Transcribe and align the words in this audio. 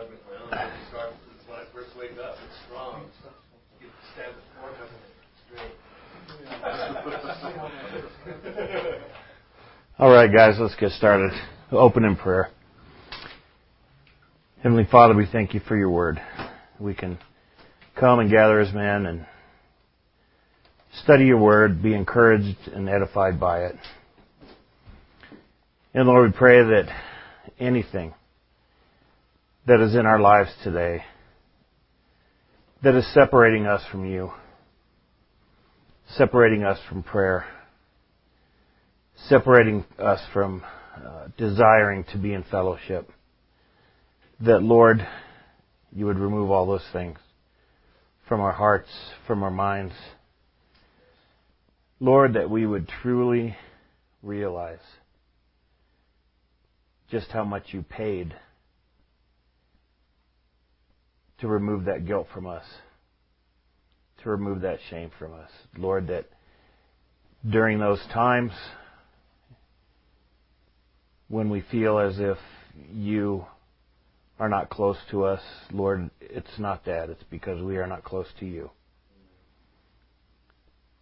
It's 0.00 1.48
when 1.48 1.58
I 1.58 1.64
first 1.74 1.90
wake 1.98 2.12
up. 2.22 2.36
It's 2.46 2.56
strong. 2.66 3.06
You 3.80 3.88
stand 4.14 4.32
the 4.36 4.42
floor 4.54 4.70
straight. 5.48 5.74
All 9.98 10.10
right, 10.10 10.32
guys, 10.32 10.54
let's 10.60 10.76
get 10.76 10.92
started. 10.92 11.32
Open 11.72 12.04
in 12.04 12.14
prayer. 12.14 12.50
Heavenly 14.62 14.86
Father, 14.88 15.14
we 15.14 15.26
thank 15.26 15.52
you 15.52 15.60
for 15.60 15.76
your 15.76 15.90
word. 15.90 16.20
We 16.78 16.94
can 16.94 17.18
come 17.98 18.20
and 18.20 18.30
gather 18.30 18.60
as 18.60 18.72
men 18.72 19.06
and 19.06 19.26
study 21.02 21.24
your 21.24 21.38
word, 21.38 21.82
be 21.82 21.94
encouraged 21.94 22.68
and 22.72 22.88
edified 22.88 23.40
by 23.40 23.64
it. 23.64 23.74
And 25.92 26.06
Lord, 26.06 26.30
we 26.30 26.38
pray 26.38 26.62
that 26.62 26.88
anything 27.58 28.14
that 29.68 29.80
is 29.80 29.94
in 29.94 30.06
our 30.06 30.18
lives 30.18 30.48
today 30.64 31.04
that 32.82 32.94
is 32.94 33.06
separating 33.12 33.66
us 33.66 33.82
from 33.92 34.06
you, 34.10 34.32
separating 36.16 36.64
us 36.64 36.78
from 36.88 37.02
prayer, 37.02 37.44
separating 39.28 39.84
us 39.98 40.20
from 40.32 40.64
uh, 40.96 41.26
desiring 41.36 42.02
to 42.04 42.16
be 42.16 42.32
in 42.32 42.44
fellowship, 42.44 43.10
that 44.40 44.62
Lord, 44.62 45.06
you 45.92 46.06
would 46.06 46.18
remove 46.18 46.50
all 46.50 46.66
those 46.66 46.88
things 46.90 47.18
from 48.26 48.40
our 48.40 48.52
hearts, 48.52 48.88
from 49.26 49.42
our 49.42 49.50
minds. 49.50 49.92
Lord, 52.00 52.32
that 52.34 52.48
we 52.48 52.64
would 52.64 52.88
truly 53.02 53.54
realize 54.22 54.78
just 57.10 57.30
how 57.32 57.44
much 57.44 57.64
you 57.72 57.82
paid 57.82 58.34
to 61.40 61.48
remove 61.48 61.84
that 61.84 62.06
guilt 62.06 62.26
from 62.32 62.46
us, 62.46 62.64
to 64.22 64.30
remove 64.30 64.62
that 64.62 64.78
shame 64.90 65.10
from 65.18 65.32
us. 65.32 65.50
Lord, 65.76 66.08
that 66.08 66.26
during 67.48 67.78
those 67.78 68.00
times 68.12 68.52
when 71.28 71.50
we 71.50 71.60
feel 71.70 71.98
as 71.98 72.18
if 72.18 72.38
you 72.92 73.44
are 74.38 74.48
not 74.48 74.70
close 74.70 74.96
to 75.10 75.24
us, 75.24 75.40
Lord, 75.72 76.10
it's 76.20 76.58
not 76.58 76.84
that. 76.86 77.10
It's 77.10 77.24
because 77.30 77.62
we 77.62 77.76
are 77.76 77.86
not 77.86 78.04
close 78.04 78.26
to 78.40 78.46
you. 78.46 78.70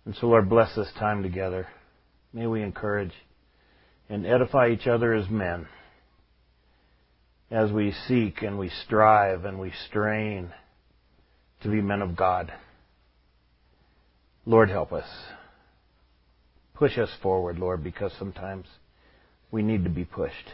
And 0.04 0.14
so, 0.16 0.28
Lord, 0.28 0.48
bless 0.48 0.74
this 0.74 0.90
time 0.98 1.22
together. 1.22 1.66
May 2.32 2.46
we 2.46 2.62
encourage 2.62 3.12
and 4.08 4.26
edify 4.26 4.68
each 4.68 4.86
other 4.86 5.14
as 5.14 5.28
men 5.28 5.66
as 7.50 7.70
we 7.70 7.92
seek 8.08 8.42
and 8.42 8.58
we 8.58 8.70
strive 8.84 9.44
and 9.44 9.58
we 9.58 9.72
strain 9.88 10.52
to 11.62 11.68
be 11.68 11.80
men 11.80 12.02
of 12.02 12.16
God. 12.16 12.52
Lord, 14.44 14.70
help 14.70 14.92
us. 14.92 15.08
Push 16.74 16.98
us 16.98 17.10
forward, 17.22 17.58
Lord, 17.58 17.82
because 17.82 18.12
sometimes 18.18 18.66
we 19.50 19.62
need 19.62 19.84
to 19.84 19.90
be 19.90 20.04
pushed. 20.04 20.52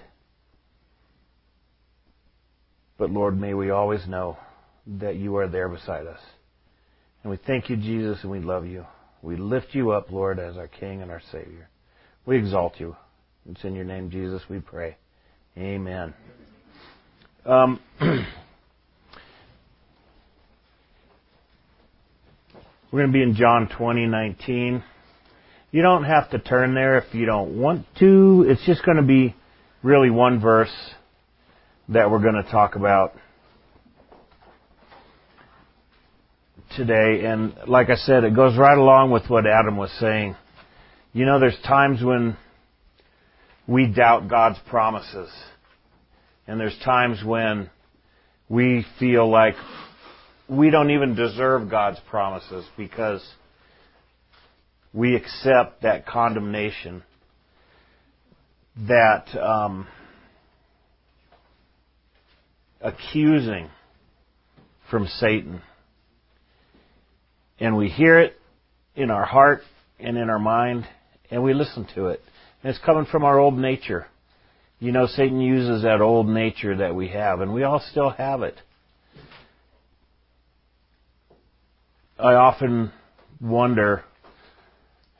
But 2.98 3.10
Lord, 3.10 3.38
may 3.38 3.54
we 3.54 3.70
always 3.70 4.06
know 4.06 4.38
that 4.86 5.16
you 5.16 5.36
are 5.36 5.48
there 5.48 5.68
beside 5.68 6.06
us. 6.06 6.20
And 7.22 7.30
we 7.30 7.38
thank 7.46 7.68
you, 7.68 7.76
Jesus, 7.76 8.18
and 8.22 8.30
we 8.30 8.40
love 8.40 8.66
you. 8.66 8.86
We 9.22 9.36
lift 9.36 9.68
you 9.72 9.90
up, 9.92 10.10
Lord, 10.10 10.38
as 10.38 10.56
our 10.56 10.68
King 10.68 11.02
and 11.02 11.10
our 11.10 11.22
Savior. 11.30 11.68
We 12.26 12.36
exalt 12.38 12.78
you. 12.78 12.96
It's 13.48 13.64
in 13.64 13.74
your 13.74 13.84
name, 13.84 14.10
Jesus, 14.10 14.42
we 14.48 14.60
pray. 14.60 14.96
Amen. 15.56 16.14
Um, 17.44 17.80
we're 18.00 18.24
going 22.92 23.08
to 23.08 23.12
be 23.12 23.22
in 23.22 23.34
John 23.34 23.68
20, 23.76 24.06
19. 24.06 24.84
You 25.72 25.82
don't 25.82 26.04
have 26.04 26.30
to 26.30 26.38
turn 26.38 26.74
there 26.74 26.98
if 26.98 27.12
you 27.12 27.26
don't 27.26 27.58
want 27.58 27.84
to. 27.98 28.44
It's 28.46 28.64
just 28.64 28.84
going 28.84 28.98
to 28.98 29.02
be 29.02 29.34
really 29.82 30.10
one 30.10 30.40
verse 30.40 30.70
that 31.88 32.12
we're 32.12 32.20
going 32.20 32.40
to 32.40 32.48
talk 32.48 32.76
about 32.76 33.12
today. 36.76 37.24
And 37.24 37.54
like 37.66 37.90
I 37.90 37.96
said, 37.96 38.22
it 38.22 38.36
goes 38.36 38.56
right 38.56 38.78
along 38.78 39.10
with 39.10 39.28
what 39.28 39.46
Adam 39.48 39.76
was 39.76 39.90
saying. 39.98 40.36
You 41.12 41.26
know, 41.26 41.40
there's 41.40 41.58
times 41.66 42.04
when 42.04 42.36
we 43.66 43.88
doubt 43.88 44.28
God's 44.28 44.60
promises. 44.68 45.28
And 46.46 46.58
there's 46.58 46.78
times 46.84 47.22
when 47.24 47.70
we 48.48 48.84
feel 48.98 49.28
like 49.30 49.54
we 50.48 50.70
don't 50.70 50.90
even 50.90 51.14
deserve 51.14 51.70
God's 51.70 52.00
promises 52.10 52.64
because 52.76 53.22
we 54.92 55.14
accept 55.14 55.82
that 55.82 56.06
condemnation, 56.06 57.02
that 58.88 59.34
um, 59.38 59.86
accusing 62.80 63.70
from 64.90 65.06
Satan. 65.06 65.62
And 67.58 67.76
we 67.76 67.88
hear 67.88 68.18
it 68.18 68.34
in 68.94 69.10
our 69.10 69.24
heart 69.24 69.62
and 69.98 70.18
in 70.18 70.28
our 70.28 70.38
mind, 70.38 70.86
and 71.30 71.42
we 71.42 71.54
listen 71.54 71.86
to 71.94 72.08
it. 72.08 72.20
And 72.62 72.70
it's 72.74 72.84
coming 72.84 73.06
from 73.06 73.24
our 73.24 73.38
old 73.38 73.56
nature. 73.56 74.06
You 74.82 74.90
know, 74.90 75.06
Satan 75.06 75.40
uses 75.40 75.84
that 75.84 76.00
old 76.00 76.26
nature 76.26 76.78
that 76.78 76.92
we 76.92 77.06
have, 77.10 77.40
and 77.40 77.54
we 77.54 77.62
all 77.62 77.78
still 77.92 78.10
have 78.10 78.42
it. 78.42 78.56
I 82.18 82.34
often 82.34 82.90
wonder, 83.40 84.02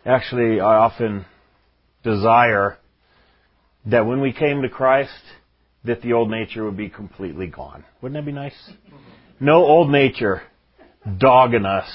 actually, 0.05 0.59
I 0.59 0.79
often 0.79 1.27
desire 2.03 2.77
that 3.87 4.05
when 4.05 4.21
we 4.21 4.33
came 4.33 4.63
to 4.63 4.69
Christ, 4.69 5.13
that 5.85 6.03
the 6.03 6.13
old 6.15 6.29
nature 6.29 6.65
would 6.65 6.77
be 6.77 6.89
completely 6.89 7.47
gone. 7.47 7.85
Wouldn't 8.01 8.21
that 8.21 8.27
be 8.27 8.35
nice? 8.35 8.73
No 9.39 9.65
old 9.65 9.93
nature 9.93 10.43
dogging 11.19 11.67
us 11.67 11.89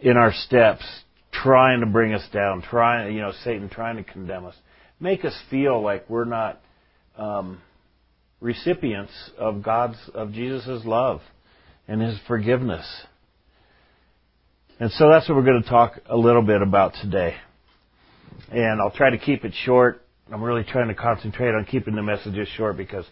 in 0.00 0.16
our 0.16 0.32
steps, 0.32 0.86
trying 1.30 1.80
to 1.80 1.86
bring 1.86 2.14
us 2.14 2.26
down, 2.32 2.62
trying, 2.62 3.14
you 3.14 3.20
know, 3.20 3.32
Satan 3.44 3.68
trying 3.68 3.96
to 3.96 4.02
condemn 4.02 4.46
us 4.46 4.56
make 5.04 5.22
us 5.22 5.38
feel 5.50 5.82
like 5.82 6.08
we're 6.08 6.24
not 6.24 6.58
um, 7.18 7.60
recipients 8.40 9.12
of 9.38 9.62
God's 9.62 9.98
of 10.14 10.32
Jesus' 10.32 10.82
love 10.86 11.20
and 11.86 12.00
His 12.00 12.18
forgiveness. 12.26 12.86
And 14.80 14.90
so 14.92 15.10
that's 15.10 15.28
what 15.28 15.36
we're 15.36 15.44
going 15.44 15.62
to 15.62 15.68
talk 15.68 16.00
a 16.06 16.16
little 16.16 16.40
bit 16.40 16.62
about 16.62 16.94
today. 17.02 17.34
And 18.50 18.80
I'll 18.80 18.90
try 18.90 19.10
to 19.10 19.18
keep 19.18 19.44
it 19.44 19.52
short. 19.64 20.02
I'm 20.32 20.42
really 20.42 20.64
trying 20.64 20.88
to 20.88 20.94
concentrate 20.94 21.54
on 21.54 21.66
keeping 21.66 21.94
the 21.94 22.02
messages 22.02 22.48
short 22.56 22.78
because 22.78 23.04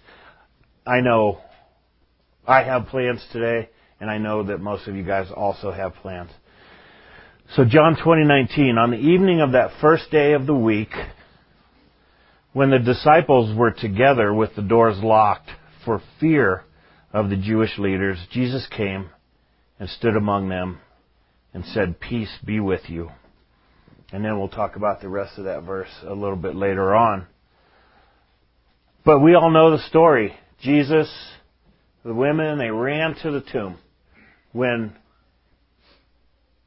I 0.86 1.00
know 1.00 1.40
I 2.48 2.64
have 2.64 2.86
plans 2.86 3.24
today, 3.32 3.68
and 4.00 4.10
I 4.10 4.16
know 4.16 4.44
that 4.44 4.60
most 4.60 4.88
of 4.88 4.96
you 4.96 5.04
guys 5.04 5.26
also 5.30 5.70
have 5.70 5.94
plans. 5.96 6.30
So 7.54 7.66
John 7.66 7.96
2019, 7.96 8.78
on 8.78 8.92
the 8.92 8.96
evening 8.96 9.42
of 9.42 9.52
that 9.52 9.72
first 9.82 10.10
day 10.10 10.32
of 10.32 10.46
the 10.46 10.54
week, 10.54 10.88
when 12.52 12.70
the 12.70 12.78
disciples 12.78 13.56
were 13.56 13.70
together 13.70 14.32
with 14.32 14.54
the 14.54 14.62
doors 14.62 14.98
locked 15.02 15.50
for 15.84 16.02
fear 16.20 16.64
of 17.12 17.30
the 17.30 17.36
Jewish 17.36 17.78
leaders, 17.78 18.18
Jesus 18.30 18.66
came 18.66 19.10
and 19.78 19.88
stood 19.88 20.16
among 20.16 20.48
them 20.48 20.78
and 21.54 21.64
said, 21.64 22.00
Peace 22.00 22.36
be 22.44 22.60
with 22.60 22.88
you. 22.88 23.10
And 24.12 24.24
then 24.24 24.38
we'll 24.38 24.48
talk 24.48 24.76
about 24.76 25.00
the 25.00 25.08
rest 25.08 25.38
of 25.38 25.44
that 25.44 25.62
verse 25.62 25.88
a 26.06 26.14
little 26.14 26.36
bit 26.36 26.54
later 26.54 26.94
on. 26.94 27.26
But 29.04 29.20
we 29.20 29.34
all 29.34 29.50
know 29.50 29.70
the 29.70 29.82
story. 29.88 30.34
Jesus, 30.60 31.10
the 32.04 32.14
women, 32.14 32.58
they 32.58 32.70
ran 32.70 33.14
to 33.22 33.30
the 33.30 33.40
tomb 33.40 33.78
when 34.52 34.94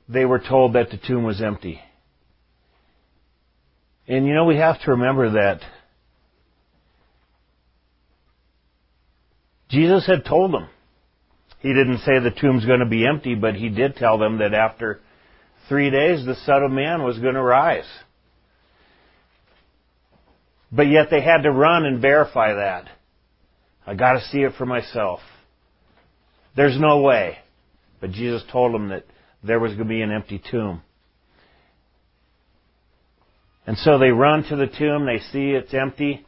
they 0.10 0.26
were 0.26 0.40
told 0.40 0.74
that 0.74 0.90
the 0.90 0.98
tomb 0.98 1.24
was 1.24 1.42
empty. 1.42 1.80
And 4.08 4.26
you 4.28 4.34
know, 4.34 4.46
we 4.46 4.58
have 4.58 4.82
to 4.82 4.92
remember 4.92 5.32
that 5.32 5.62
Jesus 9.70 10.06
had 10.06 10.26
told 10.26 10.54
them. 10.54 10.68
He 11.60 11.70
didn't 11.70 12.00
say 12.00 12.20
the 12.20 12.30
tomb's 12.30 12.66
going 12.66 12.82
to 12.82 12.86
be 12.86 13.08
empty, 13.08 13.34
but 13.34 13.56
he 13.56 13.70
did 13.70 13.96
tell 13.96 14.20
them 14.20 14.38
that 14.38 14.54
after 14.54 15.00
three 15.68 15.90
days 15.90 16.26
the 16.26 16.36
Son 16.46 16.64
of 16.64 16.72
Man 16.72 17.04
was 17.04 17.18
going 17.18 17.34
to 17.34 17.42
rise. 17.42 17.88
But 20.72 20.84
yet 20.84 21.08
they 21.10 21.22
had 21.22 21.42
to 21.42 21.52
run 21.52 21.86
and 21.86 22.02
verify 22.02 22.54
that. 22.54 22.90
I 23.88 23.96
got 23.96 24.14
to 24.14 24.22
see 24.22 24.40
it 24.40 24.54
for 24.58 24.66
myself. 24.66 25.22
There's 26.56 26.80
no 26.80 27.02
way. 27.02 27.38
But 28.00 28.12
Jesus 28.12 28.44
told 28.52 28.74
them 28.74 28.90
that 28.90 29.06
there 29.44 29.60
was 29.60 29.72
going 29.72 29.88
to 29.88 29.94
be 29.94 30.02
an 30.02 30.12
empty 30.12 30.42
tomb. 30.52 30.82
And 33.68 33.78
so 33.78 33.98
they 33.98 34.12
run 34.12 34.44
to 34.50 34.56
the 34.56 34.68
tomb, 34.68 35.06
they 35.06 35.20
see 35.32 35.52
it's 35.52 35.74
empty, 35.74 36.26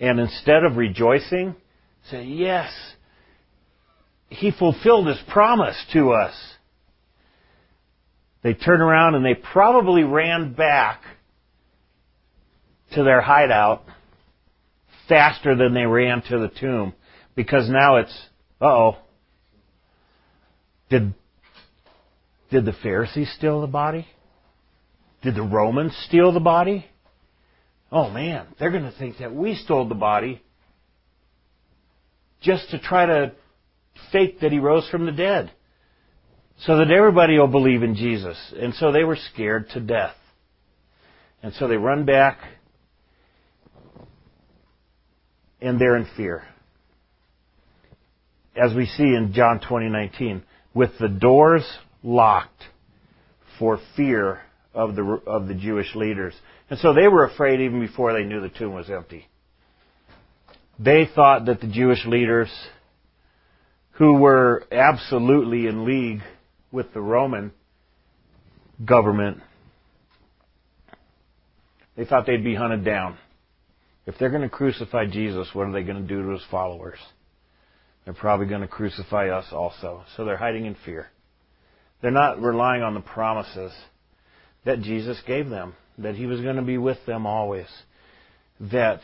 and 0.00 0.18
instead 0.18 0.64
of 0.64 0.76
rejoicing, 0.76 1.54
say, 2.10 2.24
Yes, 2.24 2.72
he 4.28 4.50
fulfilled 4.50 5.06
his 5.06 5.20
promise 5.28 5.76
to 5.92 6.10
us. 6.10 6.34
They 8.42 8.54
turn 8.54 8.80
around 8.80 9.14
and 9.14 9.24
they 9.24 9.34
probably 9.34 10.04
ran 10.04 10.52
back 10.52 11.02
to 12.92 13.02
their 13.02 13.20
hideout 13.20 13.84
faster 15.08 15.56
than 15.56 15.74
they 15.74 15.86
ran 15.86 16.22
to 16.22 16.38
the 16.38 16.48
tomb 16.48 16.92
because 17.34 17.68
now 17.68 17.96
it's, 17.96 18.26
oh, 18.60 18.96
did, 20.88 21.14
did 22.50 22.64
the 22.64 22.72
Pharisees 22.72 23.32
steal 23.36 23.60
the 23.60 23.66
body? 23.66 24.06
Did 25.22 25.34
the 25.34 25.42
Romans 25.42 25.96
steal 26.06 26.32
the 26.32 26.40
body? 26.40 26.86
Oh 27.90 28.10
man, 28.10 28.46
they're 28.58 28.70
going 28.70 28.90
to 28.90 28.98
think 28.98 29.18
that 29.18 29.34
we 29.34 29.54
stole 29.54 29.88
the 29.88 29.94
body 29.94 30.42
just 32.40 32.70
to 32.70 32.78
try 32.78 33.06
to 33.06 33.32
fake 34.12 34.40
that 34.40 34.52
he 34.52 34.58
rose 34.58 34.88
from 34.88 35.06
the 35.06 35.12
dead. 35.12 35.50
So 36.60 36.78
that 36.78 36.90
everybody 36.90 37.38
will 37.38 37.48
believe 37.48 37.82
in 37.82 37.94
Jesus. 37.94 38.36
And 38.58 38.72
so 38.74 38.90
they 38.90 39.04
were 39.04 39.18
scared 39.32 39.68
to 39.70 39.80
death. 39.80 40.14
And 41.42 41.52
so 41.54 41.68
they 41.68 41.76
run 41.76 42.06
back 42.06 42.38
and 45.60 45.78
they're 45.78 45.96
in 45.96 46.06
fear. 46.16 46.44
As 48.54 48.74
we 48.74 48.86
see 48.86 49.04
in 49.04 49.32
John 49.34 49.60
20:19, 49.60 50.42
with 50.72 50.96
the 50.98 51.08
doors 51.08 51.64
locked 52.02 52.62
for 53.58 53.78
fear 53.96 54.40
of 54.76 54.94
the 54.94 55.02
of 55.26 55.48
the 55.48 55.54
Jewish 55.54 55.94
leaders. 55.94 56.34
And 56.70 56.78
so 56.78 56.92
they 56.92 57.08
were 57.08 57.24
afraid 57.24 57.60
even 57.60 57.80
before 57.80 58.12
they 58.12 58.24
knew 58.24 58.40
the 58.40 58.50
tomb 58.50 58.74
was 58.74 58.90
empty. 58.90 59.26
They 60.78 61.08
thought 61.12 61.46
that 61.46 61.60
the 61.60 61.66
Jewish 61.66 62.04
leaders 62.04 62.50
who 63.92 64.18
were 64.18 64.64
absolutely 64.70 65.66
in 65.66 65.86
league 65.86 66.20
with 66.70 66.92
the 66.92 67.00
Roman 67.00 67.52
government, 68.84 69.38
they 71.96 72.04
thought 72.04 72.26
they'd 72.26 72.44
be 72.44 72.54
hunted 72.54 72.84
down. 72.84 73.16
If 74.04 74.18
they're 74.18 74.30
going 74.30 74.42
to 74.42 74.50
crucify 74.50 75.06
Jesus, 75.06 75.48
what 75.54 75.66
are 75.66 75.72
they 75.72 75.82
going 75.82 76.02
to 76.02 76.06
do 76.06 76.22
to 76.22 76.28
his 76.28 76.44
followers? 76.50 76.98
They're 78.04 78.12
probably 78.14 78.46
going 78.46 78.60
to 78.60 78.68
crucify 78.68 79.30
us 79.30 79.46
also. 79.50 80.04
So 80.16 80.26
they're 80.26 80.36
hiding 80.36 80.66
in 80.66 80.76
fear. 80.84 81.08
They're 82.02 82.10
not 82.10 82.40
relying 82.40 82.82
on 82.82 82.92
the 82.92 83.00
promises 83.00 83.72
that 84.66 84.82
Jesus 84.82 85.18
gave 85.26 85.48
them, 85.48 85.74
that 85.96 86.16
he 86.16 86.26
was 86.26 86.40
going 86.40 86.56
to 86.56 86.62
be 86.62 86.76
with 86.76 86.98
them 87.06 87.24
always, 87.24 87.68
that 88.60 89.00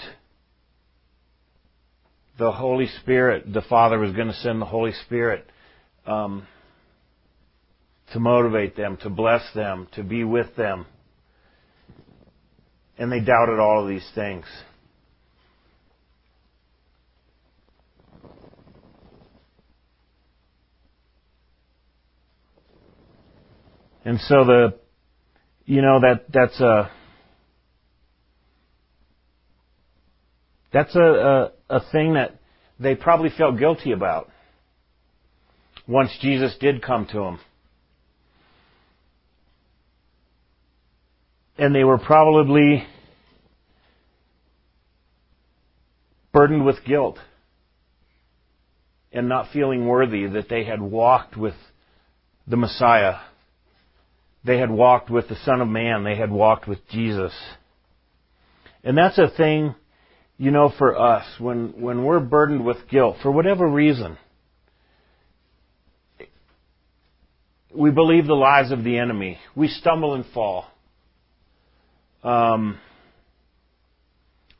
the 2.37 2.51
Holy 2.51 2.89
Spirit, 3.01 3.51
the 3.51 3.63
Father 3.63 3.99
was 3.99 4.13
going 4.13 4.27
to 4.27 4.35
send 4.35 4.61
the 4.61 4.67
Holy 4.67 4.93
Spirit 5.07 5.49
um, 6.05 6.47
to 8.13 8.19
motivate 8.19 8.77
them, 8.77 8.99
to 9.03 9.09
bless 9.09 9.43
them, 9.55 9.87
to 9.93 10.03
be 10.03 10.25
with 10.25 10.55
them. 10.57 10.85
And 12.99 13.11
they 13.11 13.21
doubted 13.21 13.61
all 13.61 13.83
of 13.83 13.89
these 13.89 14.09
things. 14.17 14.45
And 24.05 24.19
so 24.23 24.45
the, 24.45 24.82
you 25.65 25.83
know, 25.83 26.01
that, 26.01 26.25
that's 26.33 26.61
a, 26.61 26.91
that's 30.73 30.95
a, 30.97 31.01
a, 31.01 31.53
a 31.77 31.81
thing 31.93 32.15
that 32.15 32.39
they 32.79 32.95
probably 32.95 33.31
felt 33.37 33.59
guilty 33.59 33.93
about 33.93 34.31
once 35.87 36.11
Jesus 36.21 36.57
did 36.61 36.83
come 36.83 37.07
to 37.07 37.19
them. 37.19 37.41
And 41.59 41.75
they 41.75 41.85
were 41.85 41.99
probably 41.99 42.87
burdened 46.33 46.65
with 46.65 46.85
guilt 46.85 47.19
and 49.13 49.29
not 49.29 49.53
feeling 49.53 49.87
worthy 49.87 50.27
that 50.27 50.49
they 50.49 50.65
had 50.65 50.81
walked 50.81 51.37
with 51.37 51.55
the 52.47 52.57
Messiah 52.57 53.17
they 54.45 54.59
had 54.59 54.71
walked 54.71 55.11
with 55.11 55.29
the 55.29 55.37
Son 55.45 55.61
of 55.61 55.69
Man. 55.69 56.05
They 56.05 56.17
had 56.17 56.31
walked 56.31 56.67
with 56.67 56.87
Jesus. 56.89 57.33
And 58.85 58.99
that's 58.99 59.19
a 59.19 59.29
thing, 59.29 59.75
you 60.37 60.51
know, 60.51 60.73
for 60.77 60.99
us, 60.99 61.25
when, 61.39 61.81
when 61.81 62.05
we're 62.05 62.21
burdened 62.21 62.65
with 62.65 62.89
guilt, 62.91 63.17
for 63.23 63.31
whatever 63.31 63.69
reason, 63.69 64.19
we 67.75 67.91
believe 67.91 68.27
the 68.27 68.35
lies 68.35 68.73
of 68.73 68.83
the 68.83 68.99
enemy. 68.99 69.39
We 69.55 69.69
stumble 69.69 70.15
and 70.15 70.25
fall. 70.35 70.67
Um, 72.25 72.79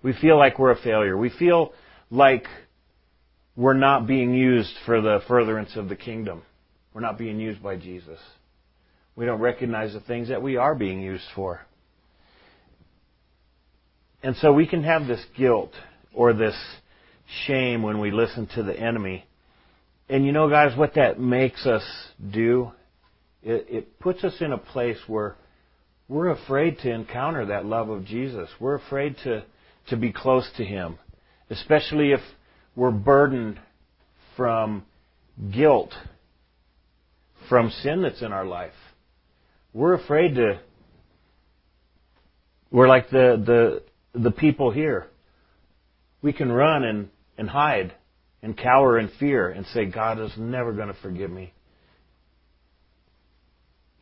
we 0.03 0.13
feel 0.13 0.39
like 0.39 0.59
we're 0.59 0.71
a 0.71 0.81
failure. 0.81 1.17
We 1.17 1.31
feel 1.31 1.73
like 2.11 2.47
we're 3.57 3.75
not 3.75 4.07
being 4.07 4.35
used 4.35 4.73
for 4.87 5.01
the 5.01 5.21
furtherance 5.29 5.77
of 5.77 5.89
the 5.89 5.97
kingdom. 5.97 6.43
We're 6.95 7.03
not 7.03 7.19
being 7.19 7.39
used 7.39 7.63
by 7.63 7.77
Jesus. 7.77 8.19
We 9.15 9.27
don't 9.27 9.41
recognize 9.41 9.93
the 9.93 10.01
things 10.01 10.29
that 10.29 10.43
we 10.43 10.57
are 10.57 10.75
being 10.75 11.01
used 11.01 11.25
for. 11.35 11.61
And 14.23 14.37
so 14.37 14.53
we 14.53 14.67
can 14.67 14.85
have 14.85 15.07
this 15.07 15.25
guilt 15.37 15.73
or 16.15 16.33
this 16.33 16.55
shame 17.47 17.83
when 17.83 18.01
we 18.01 18.11
listen 18.11 18.47
to 18.55 18.63
the 18.63 18.79
enemy. 18.79 19.27
And 20.09 20.25
you 20.25 20.33
know, 20.33 20.49
guys, 20.49 20.77
what 20.77 20.95
that 20.95 21.21
makes 21.21 21.67
us 21.67 21.83
do? 22.33 22.73
It, 23.43 23.67
it 23.69 23.99
puts 23.99 24.23
us 24.25 24.35
in 24.41 24.53
a 24.53 24.59
place 24.59 24.99
where 25.07 25.37
we're 26.09 26.31
afraid 26.31 26.79
to 26.81 26.91
encounter 26.91 27.47
that 27.47 27.67
love 27.67 27.89
of 27.89 28.05
Jesus. 28.05 28.49
We're 28.61 28.77
afraid 28.77 29.17
to, 29.25 29.45
to 29.89 29.97
be 29.97 30.13
close 30.13 30.49
to 30.57 30.65
Him, 30.65 30.99
especially 31.51 32.13
if 32.13 32.21
we're 32.77 32.91
burdened 32.91 33.59
from 34.37 34.85
guilt 35.53 35.93
from 37.49 37.71
sin 37.71 38.03
that's 38.03 38.23
in 38.23 38.33
our 38.33 38.47
life 38.47 38.73
we're 39.73 39.95
afraid 39.95 40.35
to. 40.37 40.61
We're 42.71 42.89
like 42.89 43.11
the 43.11 43.83
the 44.15 44.21
the 44.21 44.31
people 44.31 44.71
here. 44.71 45.07
We 46.23 46.33
can 46.33 46.51
run 46.51 46.85
and 46.85 47.11
and 47.39 47.49
hide 47.49 47.95
and 48.43 48.57
cower 48.57 48.99
in 48.99 49.09
fear 49.21 49.49
and 49.51 49.67
say 49.67 49.87
God 49.87 50.21
is 50.21 50.33
never 50.37 50.73
going 50.73 50.89
to 50.89 51.01
forgive 51.01 51.31
me. 51.31 51.53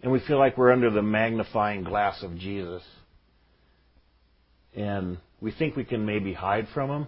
And 0.03 0.11
we 0.11 0.21
feel 0.21 0.39
like 0.39 0.57
we're 0.57 0.73
under 0.73 0.91
the 0.91 1.03
magnifying 1.03 1.85
glass 1.85 2.23
of 2.23 2.37
Jesus. 2.39 2.83
And 4.75 5.19
we 5.41 5.53
think 5.53 5.77
we 5.77 5.85
can 5.85 6.07
maybe 6.07 6.33
hide 6.33 6.69
from 6.73 6.91
him. 6.91 7.07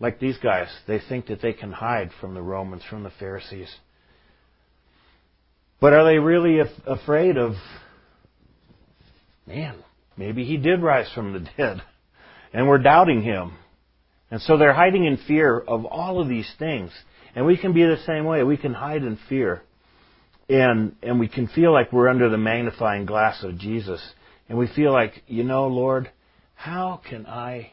Like 0.00 0.18
these 0.18 0.36
guys, 0.38 0.68
they 0.86 1.00
think 1.08 1.26
that 1.26 1.40
they 1.40 1.52
can 1.52 1.72
hide 1.72 2.10
from 2.20 2.34
the 2.34 2.42
Romans, 2.42 2.82
from 2.90 3.02
the 3.02 3.12
Pharisees. 3.18 3.72
But 5.80 5.92
are 5.92 6.04
they 6.04 6.18
really 6.18 6.58
af- 6.58 6.68
afraid 6.86 7.36
of 7.36 7.54
man, 9.46 9.76
maybe 10.16 10.44
he 10.44 10.56
did 10.56 10.82
rise 10.82 11.10
from 11.14 11.32
the 11.32 11.46
dead. 11.56 11.82
And 12.52 12.68
we're 12.68 12.78
doubting 12.78 13.22
him. 13.22 13.52
And 14.30 14.40
so 14.40 14.56
they're 14.56 14.72
hiding 14.72 15.04
in 15.04 15.18
fear 15.18 15.58
of 15.58 15.84
all 15.84 16.20
of 16.20 16.28
these 16.28 16.50
things. 16.58 16.90
And 17.34 17.46
we 17.46 17.56
can 17.56 17.72
be 17.72 17.84
the 17.84 17.98
same 18.06 18.24
way. 18.24 18.42
We 18.42 18.56
can 18.56 18.74
hide 18.74 19.02
in 19.02 19.18
fear. 19.28 19.62
And, 20.48 20.96
and 21.02 21.20
we 21.20 21.28
can 21.28 21.48
feel 21.48 21.72
like 21.72 21.92
we're 21.92 22.08
under 22.08 22.28
the 22.28 22.38
magnifying 22.38 23.04
glass 23.04 23.42
of 23.42 23.58
Jesus. 23.58 24.00
And 24.48 24.58
we 24.58 24.68
feel 24.68 24.92
like, 24.92 25.22
you 25.26 25.44
know, 25.44 25.66
Lord, 25.66 26.10
how 26.54 27.00
can 27.08 27.26
I 27.26 27.72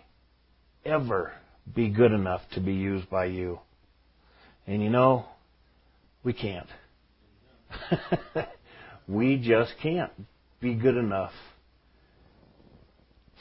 ever 0.85 1.31
be 1.73 1.89
good 1.89 2.11
enough 2.11 2.41
to 2.53 2.59
be 2.59 2.73
used 2.73 3.09
by 3.09 3.25
you? 3.25 3.59
And 4.67 4.83
you 4.83 4.89
know, 4.89 5.25
we 6.23 6.33
can't. 6.33 6.67
we 9.07 9.37
just 9.37 9.73
can't 9.81 10.11
be 10.59 10.73
good 10.73 10.97
enough 10.97 11.31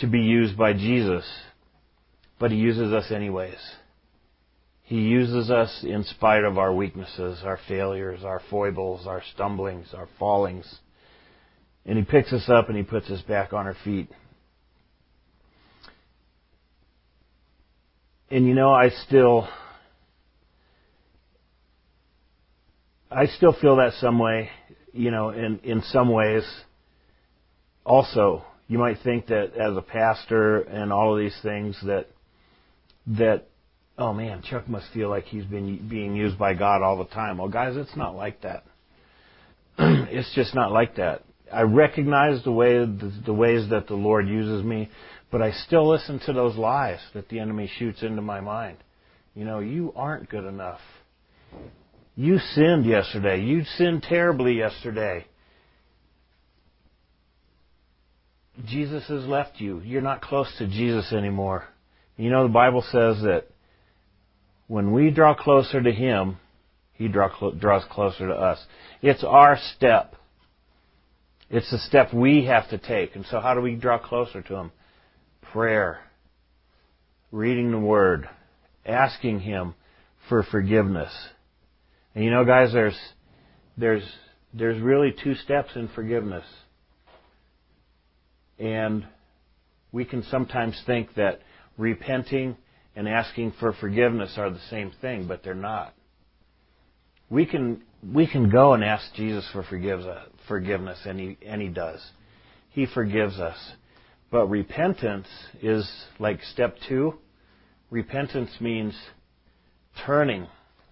to 0.03 0.09
be 0.09 0.21
used 0.21 0.59
by 0.59 0.73
Jesus, 0.73 1.25
but 2.41 2.51
He 2.51 2.57
uses 2.57 2.93
us 2.93 3.13
anyways. 3.13 3.57
He 4.83 4.97
uses 4.97 5.49
us 5.49 5.85
in 5.85 6.03
spite 6.03 6.43
of 6.43 6.59
our 6.59 6.75
weaknesses, 6.75 7.39
our 7.45 7.59
failures, 7.69 8.25
our 8.25 8.43
foibles, 8.51 9.07
our 9.07 9.23
stumblings, 9.33 9.95
our 9.95 10.09
fallings. 10.19 10.67
And 11.87 11.97
He 11.97 12.05
picks 12.05 12.33
us 12.33 12.49
up 12.49 12.69
and 12.69 12.77
He 12.77 12.83
puts 12.83 13.11
us 13.11 13.23
back 13.23 13.53
on 13.53 13.67
our 13.67 13.77
feet. 13.85 14.11
And 18.29 18.45
you 18.45 18.55
know, 18.55 18.73
I 18.73 18.89
still, 19.07 19.49
I 23.09 23.27
still 23.27 23.55
feel 23.61 23.77
that 23.77 23.93
some 24.01 24.19
way, 24.19 24.51
you 24.93 25.13
know, 25.13 25.31
in, 25.31 25.61
in 25.63 25.81
some 25.83 26.11
ways 26.11 26.43
also 27.87 28.45
you 28.73 28.79
might 28.79 28.97
think 29.05 29.27
that 29.27 29.53
as 29.55 29.77
a 29.77 29.83
pastor 29.83 30.61
and 30.61 30.95
all 30.95 31.13
of 31.13 31.21
these 31.21 31.37
things 31.43 31.77
that 31.85 32.07
that 33.07 33.49
oh 33.99 34.15
man, 34.15 34.41
Chuck 34.41 34.67
must 34.67 34.87
feel 34.95 35.11
like 35.11 35.25
he's 35.25 35.45
been 35.45 35.87
being 35.91 36.17
used 36.17 36.39
by 36.39 36.55
God 36.55 36.81
all 36.81 36.97
the 36.97 37.05
time. 37.05 37.37
Well, 37.37 37.51
guys, 37.51 37.77
it's 37.77 37.95
not 37.99 38.15
like 38.15 38.41
that. 38.41 38.65
it's 39.79 40.35
just 40.35 40.55
not 40.55 40.73
like 40.73 40.97
that. 40.97 41.23
I 41.53 41.63
recognize 41.63 42.43
the 42.45 42.53
way 42.53 42.79
the, 42.79 43.13
the 43.27 43.35
ways 43.35 43.69
that 43.69 43.89
the 43.89 43.95
Lord 43.95 44.27
uses 44.27 44.65
me, 44.65 44.89
but 45.31 45.43
I 45.43 45.53
still 45.53 45.87
listen 45.87 46.19
to 46.25 46.33
those 46.33 46.57
lies 46.57 47.01
that 47.13 47.29
the 47.29 47.41
enemy 47.41 47.71
shoots 47.79 48.03
into 48.03 48.23
my 48.23 48.41
mind. 48.41 48.79
You 49.35 49.45
know, 49.45 49.59
you 49.59 49.93
aren't 49.95 50.31
good 50.31 50.47
enough. 50.47 50.81
You 52.17 52.39
sinned 52.55 52.87
yesterday. 52.87 53.43
You 53.43 53.65
sinned 53.77 54.03
terribly 54.03 54.55
yesterday. 54.55 55.27
Jesus 58.67 59.07
has 59.09 59.25
left 59.25 59.61
you. 59.61 59.81
You're 59.81 60.03
not 60.03 60.21
close 60.21 60.53
to 60.59 60.67
Jesus 60.67 61.13
anymore. 61.13 61.65
You 62.17 62.31
know, 62.31 62.43
the 62.43 62.53
Bible 62.53 62.83
says 62.83 63.23
that 63.23 63.47
when 64.67 64.93
we 64.93 65.11
draw 65.11 65.35
closer 65.35 65.83
to 65.83 65.93
Him, 65.93 66.37
He 66.95 67.09
draw, 67.09 67.29
draws 67.53 67.85
closer 67.91 68.29
to 68.29 68.35
us. 68.35 68.65
It's 69.01 69.25
our 69.25 69.59
step. 69.77 70.15
It's 71.51 71.71
the 71.71 71.79
step 71.79 72.13
we 72.13 72.45
have 72.47 72.69
to 72.71 72.79
take. 72.79 73.17
And 73.17 73.25
so, 73.27 73.41
how 73.41 73.55
do 73.55 73.61
we 73.61 73.75
draw 73.75 73.99
closer 73.99 74.43
to 74.43 74.55
Him? 74.55 74.73
Prayer, 75.53 76.01
reading 77.31 77.71
the 77.71 77.79
Word, 77.79 78.29
asking 78.87 79.41
Him 79.41 79.75
for 80.29 80.43
forgiveness. 80.43 81.13
And 82.15 82.25
you 82.25 82.31
know, 82.31 82.45
guys, 82.45 82.73
there's 82.73 82.99
there's 83.77 84.05
there's 84.55 84.81
really 84.81 85.15
two 85.25 85.35
steps 85.35 85.71
in 85.75 85.89
forgiveness. 85.89 86.45
And 88.63 89.05
we 89.91 90.05
can 90.05 90.23
sometimes 90.31 90.81
think 90.87 91.15
that 91.17 91.41
repenting 91.77 92.57
and 92.95 93.09
asking 93.09 93.55
for 93.59 93.73
forgiveness 93.73 94.35
are 94.37 94.51
the 94.51 94.61
same 94.71 94.93
thing, 95.01 95.27
but 95.27 95.43
they're 95.43 95.55
not. 95.55 95.95
We 97.29 97.45
can 97.45 97.83
we 98.15 98.27
can 98.29 98.51
go 98.51 98.75
and 98.75 98.85
ask 98.85 99.13
Jesus 99.15 99.49
for 99.53 99.63
uh, 99.63 100.25
forgiveness, 100.47 100.99
and 101.05 101.19
he 101.19 101.39
and 101.45 101.61
he 101.61 101.69
does. 101.69 102.01
He 102.71 102.87
forgives 102.87 103.41
us. 103.41 103.59
But 104.31 104.47
repentance 104.47 105.27
is 105.61 105.91
like 106.21 106.41
step 106.53 106.77
two. 106.89 107.15
Repentance 107.91 108.51
means 108.61 108.95
turning 110.07 110.47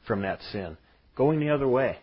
from 0.06 0.22
that 0.22 0.40
sin, 0.50 0.76
going 1.16 1.38
the 1.38 1.50
other 1.50 1.68
way. 1.68 1.98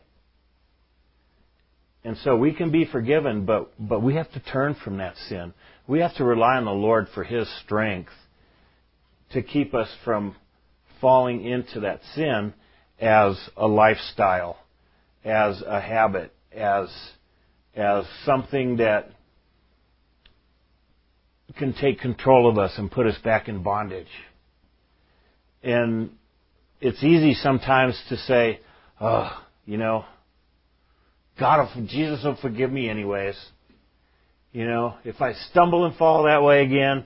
And 2.07 2.15
so 2.19 2.37
we 2.37 2.53
can 2.53 2.71
be 2.71 2.85
forgiven, 2.85 3.43
but, 3.43 3.69
but 3.77 4.01
we 4.01 4.15
have 4.15 4.31
to 4.31 4.39
turn 4.39 4.75
from 4.75 4.99
that 4.99 5.17
sin. 5.27 5.53
We 5.87 5.99
have 5.99 6.15
to 6.15 6.23
rely 6.23 6.55
on 6.55 6.63
the 6.63 6.71
Lord 6.71 7.07
for 7.13 7.25
His 7.25 7.49
strength 7.65 8.13
to 9.33 9.41
keep 9.41 9.73
us 9.73 9.89
from 10.05 10.37
falling 11.01 11.43
into 11.43 11.81
that 11.81 11.99
sin 12.15 12.53
as 12.97 13.37
a 13.57 13.67
lifestyle, 13.67 14.57
as 15.25 15.61
a 15.67 15.81
habit, 15.81 16.33
as, 16.53 16.87
as 17.75 18.05
something 18.23 18.77
that 18.77 19.09
can 21.57 21.73
take 21.73 21.99
control 21.99 22.49
of 22.49 22.57
us 22.57 22.71
and 22.77 22.89
put 22.89 23.05
us 23.05 23.17
back 23.21 23.49
in 23.49 23.63
bondage. 23.63 24.07
And 25.61 26.11
it's 26.79 27.03
easy 27.03 27.33
sometimes 27.33 28.01
to 28.07 28.15
say, 28.15 28.61
oh, 29.01 29.29
you 29.65 29.75
know, 29.75 30.05
God, 31.39 31.69
Jesus 31.87 32.23
will 32.23 32.37
forgive 32.41 32.71
me 32.71 32.89
anyways. 32.89 33.37
You 34.51 34.65
know, 34.65 34.95
if 35.03 35.21
I 35.21 35.33
stumble 35.51 35.85
and 35.85 35.95
fall 35.95 36.23
that 36.23 36.41
way 36.41 36.63
again, 36.63 37.05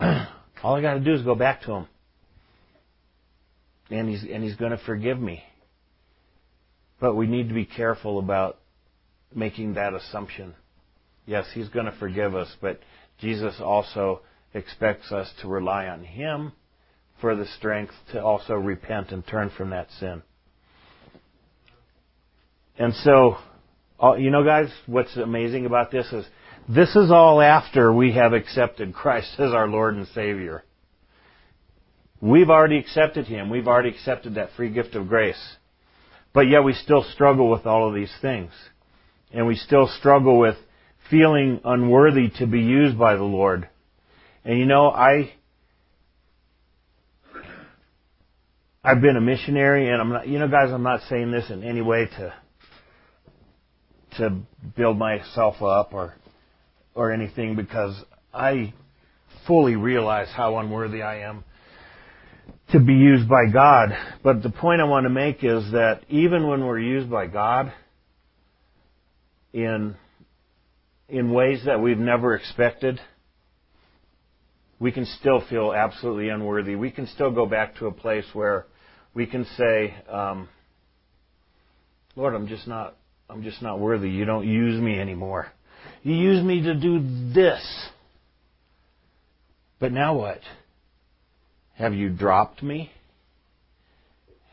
all 0.62 0.76
I 0.76 0.80
got 0.80 0.94
to 0.94 1.00
do 1.00 1.12
is 1.12 1.22
go 1.22 1.34
back 1.34 1.62
to 1.62 1.72
Him, 1.72 1.86
and 3.90 4.08
He's 4.08 4.22
and 4.22 4.42
He's 4.42 4.56
going 4.56 4.70
to 4.70 4.78
forgive 4.78 5.18
me. 5.18 5.42
But 7.00 7.16
we 7.16 7.26
need 7.26 7.48
to 7.48 7.54
be 7.54 7.66
careful 7.66 8.18
about 8.18 8.58
making 9.34 9.74
that 9.74 9.94
assumption. 9.94 10.54
Yes, 11.26 11.46
He's 11.52 11.68
going 11.68 11.86
to 11.86 11.96
forgive 11.98 12.34
us, 12.34 12.48
but 12.60 12.80
Jesus 13.18 13.56
also 13.60 14.20
expects 14.54 15.12
us 15.12 15.30
to 15.42 15.48
rely 15.48 15.86
on 15.86 16.04
Him 16.04 16.52
for 17.20 17.36
the 17.36 17.46
strength 17.58 17.92
to 18.12 18.22
also 18.22 18.54
repent 18.54 19.10
and 19.10 19.26
turn 19.26 19.50
from 19.56 19.70
that 19.70 19.88
sin. 19.98 20.22
And 22.78 22.94
so, 22.94 23.36
Oh, 24.02 24.14
you 24.14 24.30
know, 24.30 24.42
guys, 24.42 24.70
what's 24.86 25.14
amazing 25.16 25.66
about 25.66 25.90
this 25.90 26.10
is 26.10 26.24
this 26.66 26.96
is 26.96 27.10
all 27.10 27.42
after 27.42 27.92
we 27.92 28.12
have 28.12 28.32
accepted 28.32 28.94
Christ 28.94 29.34
as 29.38 29.52
our 29.52 29.68
Lord 29.68 29.94
and 29.94 30.06
Savior. 30.08 30.64
We've 32.18 32.48
already 32.48 32.78
accepted 32.78 33.26
Him. 33.26 33.50
We've 33.50 33.68
already 33.68 33.90
accepted 33.90 34.36
that 34.36 34.50
free 34.56 34.70
gift 34.70 34.94
of 34.94 35.08
grace. 35.08 35.56
But 36.32 36.48
yet 36.48 36.64
we 36.64 36.72
still 36.72 37.04
struggle 37.12 37.50
with 37.50 37.66
all 37.66 37.88
of 37.88 37.94
these 37.94 38.12
things. 38.22 38.52
And 39.32 39.46
we 39.46 39.56
still 39.56 39.86
struggle 39.98 40.38
with 40.38 40.56
feeling 41.10 41.60
unworthy 41.64 42.30
to 42.38 42.46
be 42.46 42.60
used 42.60 42.98
by 42.98 43.16
the 43.16 43.24
Lord. 43.24 43.68
And 44.44 44.58
you 44.58 44.64
know, 44.64 44.88
I, 44.88 45.32
I've 48.82 49.02
been 49.02 49.16
a 49.16 49.20
missionary 49.20 49.90
and 49.90 50.00
I'm 50.00 50.08
not, 50.08 50.26
you 50.26 50.38
know 50.38 50.48
guys, 50.48 50.72
I'm 50.72 50.82
not 50.82 51.00
saying 51.10 51.32
this 51.32 51.50
in 51.50 51.64
any 51.64 51.82
way 51.82 52.06
to, 52.06 52.34
to 54.20 54.36
build 54.76 54.98
myself 54.98 55.62
up 55.62 55.92
or, 55.92 56.14
or 56.94 57.10
anything 57.10 57.56
because 57.56 57.94
I 58.32 58.74
fully 59.46 59.76
realize 59.76 60.28
how 60.34 60.58
unworthy 60.58 61.02
I 61.02 61.22
am 61.28 61.44
to 62.72 62.78
be 62.78 62.92
used 62.92 63.28
by 63.28 63.46
God. 63.52 63.88
But 64.22 64.42
the 64.42 64.50
point 64.50 64.80
I 64.80 64.84
want 64.84 65.04
to 65.04 65.10
make 65.10 65.42
is 65.42 65.72
that 65.72 66.02
even 66.08 66.46
when 66.46 66.64
we're 66.64 66.78
used 66.78 67.10
by 67.10 67.26
God 67.26 67.72
in, 69.52 69.96
in 71.08 71.32
ways 71.32 71.62
that 71.64 71.80
we've 71.80 71.98
never 71.98 72.34
expected, 72.34 73.00
we 74.78 74.92
can 74.92 75.06
still 75.18 75.42
feel 75.48 75.72
absolutely 75.72 76.28
unworthy. 76.28 76.74
We 76.76 76.90
can 76.90 77.06
still 77.06 77.30
go 77.30 77.46
back 77.46 77.76
to 77.76 77.86
a 77.86 77.92
place 77.92 78.26
where 78.34 78.66
we 79.14 79.26
can 79.26 79.46
say, 79.56 79.94
um, 80.10 80.48
Lord, 82.16 82.34
I'm 82.34 82.46
just 82.48 82.68
not 82.68 82.96
I'm 83.30 83.42
just 83.42 83.62
not 83.62 83.78
worthy. 83.78 84.10
You 84.10 84.24
don't 84.24 84.46
use 84.46 84.80
me 84.80 84.98
anymore. 84.98 85.46
You 86.02 86.14
use 86.14 86.42
me 86.42 86.62
to 86.62 86.74
do 86.74 87.32
this. 87.32 87.88
But 89.78 89.92
now 89.92 90.16
what? 90.16 90.40
Have 91.74 91.94
you 91.94 92.10
dropped 92.10 92.62
me? 92.62 92.90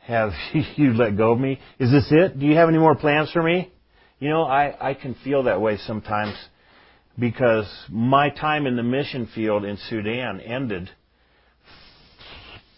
Have 0.04 0.32
you 0.76 0.94
let 0.94 1.18
go 1.18 1.34
of 1.34 1.40
me? 1.40 1.60
Is 1.80 1.92
this 1.92 2.08
it? 2.12 2.40
Do 2.40 2.46
you 2.46 2.56
have 2.56 2.70
any 2.70 2.78
more 2.78 2.96
plans 2.96 3.32
for 3.32 3.42
me? 3.42 3.72
You 4.20 4.30
know, 4.30 4.44
I, 4.44 4.92
I 4.92 4.94
can 4.94 5.16
feel 5.24 5.44
that 5.44 5.60
way 5.62 5.78
sometimes 5.78 6.36
because 7.20 7.68
my 7.90 8.30
time 8.30 8.68
in 8.68 8.76
the 8.76 8.84
mission 8.84 9.28
field 9.34 9.66
in 9.66 9.78
Sudan 9.90 10.40
ended 10.40 10.90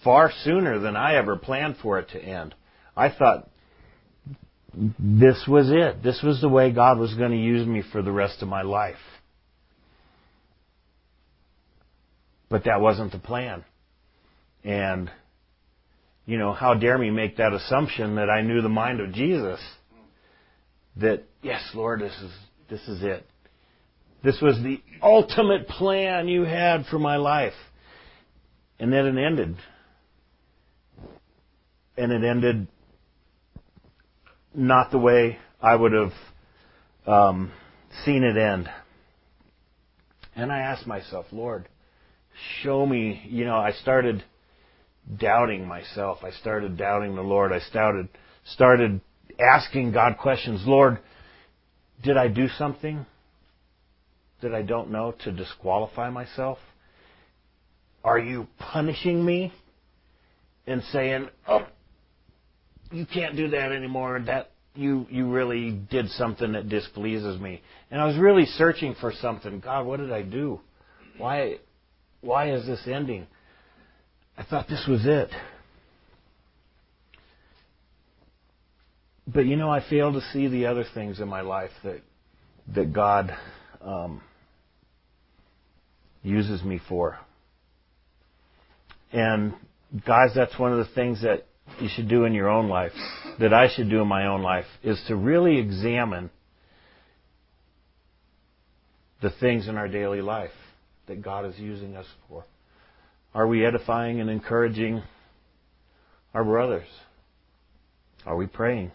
far 0.03 0.31
sooner 0.43 0.79
than 0.79 0.95
I 0.95 1.15
ever 1.15 1.35
planned 1.35 1.77
for 1.81 1.99
it 1.99 2.09
to 2.09 2.21
end. 2.21 2.55
I 2.95 3.09
thought 3.09 3.48
this 4.73 5.45
was 5.47 5.69
it. 5.71 6.03
This 6.03 6.21
was 6.23 6.41
the 6.41 6.49
way 6.49 6.71
God 6.71 6.99
was 6.99 7.13
going 7.15 7.31
to 7.31 7.37
use 7.37 7.67
me 7.67 7.83
for 7.91 8.01
the 8.01 8.11
rest 8.11 8.41
of 8.41 8.47
my 8.47 8.61
life. 8.61 8.95
But 12.49 12.65
that 12.65 12.81
wasn't 12.81 13.11
the 13.11 13.19
plan. 13.19 13.63
And, 14.63 15.09
you 16.25 16.37
know, 16.37 16.53
how 16.53 16.73
dare 16.73 16.97
me 16.97 17.09
make 17.09 17.37
that 17.37 17.53
assumption 17.53 18.15
that 18.15 18.29
I 18.29 18.41
knew 18.41 18.61
the 18.61 18.69
mind 18.69 18.99
of 18.99 19.13
Jesus? 19.13 19.59
That, 20.97 21.23
yes, 21.41 21.61
Lord, 21.73 22.01
this 22.01 22.13
is, 22.13 22.31
this 22.69 22.81
is 22.87 23.03
it. 23.03 23.25
This 24.23 24.39
was 24.41 24.57
the 24.57 24.81
ultimate 25.01 25.67
plan 25.67 26.27
you 26.27 26.43
had 26.43 26.85
for 26.87 26.99
my 26.99 27.15
life. 27.15 27.53
And 28.79 28.91
then 28.91 29.05
it 29.05 29.23
ended. 29.23 29.55
And 31.97 32.11
it 32.11 32.23
ended 32.23 32.67
not 34.53 34.91
the 34.91 34.97
way 34.97 35.37
I 35.61 35.75
would 35.75 35.93
have 35.93 36.13
um, 37.05 37.51
seen 38.05 38.23
it 38.23 38.37
end. 38.37 38.69
And 40.35 40.51
I 40.51 40.59
asked 40.59 40.87
myself, 40.87 41.25
Lord, 41.31 41.67
show 42.61 42.85
me. 42.85 43.21
You 43.27 43.45
know, 43.45 43.57
I 43.57 43.71
started 43.73 44.23
doubting 45.17 45.67
myself. 45.67 46.19
I 46.23 46.31
started 46.31 46.77
doubting 46.77 47.15
the 47.15 47.21
Lord. 47.21 47.51
I 47.51 47.59
started 47.59 48.07
started 48.45 49.01
asking 49.39 49.91
God 49.91 50.17
questions. 50.17 50.61
Lord, 50.65 50.99
did 52.03 52.17
I 52.17 52.27
do 52.27 52.47
something 52.47 53.05
that 54.41 54.53
I 54.53 54.61
don't 54.61 54.91
know 54.91 55.13
to 55.23 55.31
disqualify 55.31 56.09
myself? 56.09 56.57
Are 58.03 58.19
you 58.19 58.47
punishing 58.57 59.25
me 59.25 59.53
and 60.65 60.81
saying, 60.83 61.29
"Oh, 61.47 61.67
you 62.91 63.05
can't 63.05 63.35
do 63.35 63.49
that 63.49 63.71
anymore. 63.71 64.21
That 64.25 64.51
you 64.75 65.05
you 65.09 65.29
really 65.29 65.71
did 65.71 66.09
something 66.09 66.53
that 66.53 66.69
displeases 66.69 67.39
me." 67.39 67.61
And 67.91 68.01
I 68.01 68.05
was 68.05 68.17
really 68.17 68.45
searching 68.45 68.95
for 68.99 69.11
something. 69.11 69.59
God, 69.59 69.85
what 69.85 69.99
did 69.99 70.11
I 70.11 70.21
do? 70.21 70.59
Why 71.17 71.57
why 72.21 72.51
is 72.51 72.65
this 72.65 72.81
ending? 72.87 73.27
I 74.37 74.43
thought 74.43 74.67
this 74.67 74.85
was 74.87 75.05
it. 75.05 75.29
But 79.27 79.45
you 79.45 79.57
know, 79.57 79.69
I 79.69 79.87
fail 79.87 80.13
to 80.13 80.21
see 80.33 80.47
the 80.47 80.65
other 80.65 80.85
things 80.93 81.19
in 81.19 81.27
my 81.27 81.41
life 81.41 81.71
that 81.83 82.01
that 82.73 82.93
God 82.93 83.35
um, 83.81 84.21
uses 86.23 86.63
me 86.63 86.79
for. 86.87 87.17
And 89.11 89.53
guys, 90.05 90.31
that's 90.35 90.57
one 90.57 90.71
of 90.71 90.79
the 90.79 90.93
things 90.93 91.21
that 91.23 91.45
you 91.79 91.89
should 91.93 92.07
do 92.07 92.25
in 92.25 92.33
your 92.33 92.49
own 92.49 92.67
life, 92.67 92.91
that 93.39 93.53
I 93.53 93.69
should 93.73 93.89
do 93.89 94.01
in 94.01 94.07
my 94.07 94.27
own 94.27 94.41
life, 94.41 94.65
is 94.83 95.01
to 95.07 95.15
really 95.15 95.57
examine 95.57 96.29
the 99.21 99.29
things 99.29 99.67
in 99.67 99.75
our 99.75 99.87
daily 99.87 100.21
life 100.21 100.51
that 101.07 101.21
God 101.21 101.45
is 101.45 101.57
using 101.57 101.95
us 101.95 102.05
for. 102.27 102.45
Are 103.33 103.47
we 103.47 103.65
edifying 103.65 104.21
and 104.21 104.29
encouraging 104.29 105.03
our 106.33 106.43
brothers? 106.43 106.87
Are 108.25 108.35
we 108.35 108.47
praying? 108.47 108.91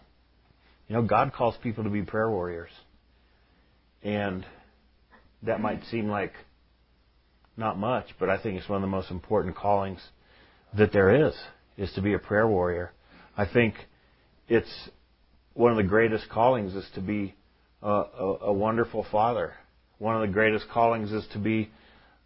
You 0.87 0.95
know, 0.95 1.01
God 1.01 1.33
calls 1.33 1.55
people 1.61 1.83
to 1.83 1.89
be 1.89 2.01
prayer 2.01 2.29
warriors. 2.29 2.71
And 4.03 4.45
that 5.43 5.61
might 5.61 5.83
seem 5.85 6.09
like 6.09 6.33
not 7.57 7.77
much, 7.77 8.07
but 8.19 8.29
I 8.29 8.37
think 8.37 8.59
it's 8.59 8.69
one 8.69 8.77
of 8.77 8.81
the 8.81 8.87
most 8.87 9.09
important 9.09 9.55
callings 9.55 9.99
that 10.77 10.91
there 10.91 11.27
is, 11.27 11.33
is 11.77 11.91
to 11.93 12.01
be 12.01 12.13
a 12.13 12.19
prayer 12.19 12.47
warrior. 12.47 12.91
I 13.37 13.45
think 13.45 13.75
it's 14.47 14.89
one 15.53 15.71
of 15.71 15.77
the 15.77 15.83
greatest 15.83 16.29
callings 16.29 16.75
is 16.75 16.85
to 16.95 17.01
be 17.01 17.35
a, 17.81 17.89
a, 17.89 18.37
a 18.41 18.53
wonderful 18.53 19.05
father. 19.11 19.53
One 19.97 20.15
of 20.15 20.21
the 20.21 20.33
greatest 20.33 20.65
callings 20.69 21.11
is 21.11 21.25
to 21.33 21.39
be 21.39 21.69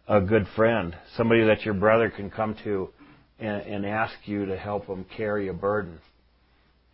a 0.08 0.20
good 0.20 0.46
friend, 0.56 0.96
somebody 1.16 1.44
that 1.44 1.62
your 1.62 1.74
brother 1.74 2.10
can 2.10 2.30
come 2.30 2.56
to 2.64 2.90
and, 3.38 3.62
and 3.62 3.86
ask 3.86 4.14
you 4.24 4.46
to 4.46 4.56
help 4.56 4.86
him 4.86 5.06
carry 5.16 5.48
a 5.48 5.52
burden. 5.52 5.98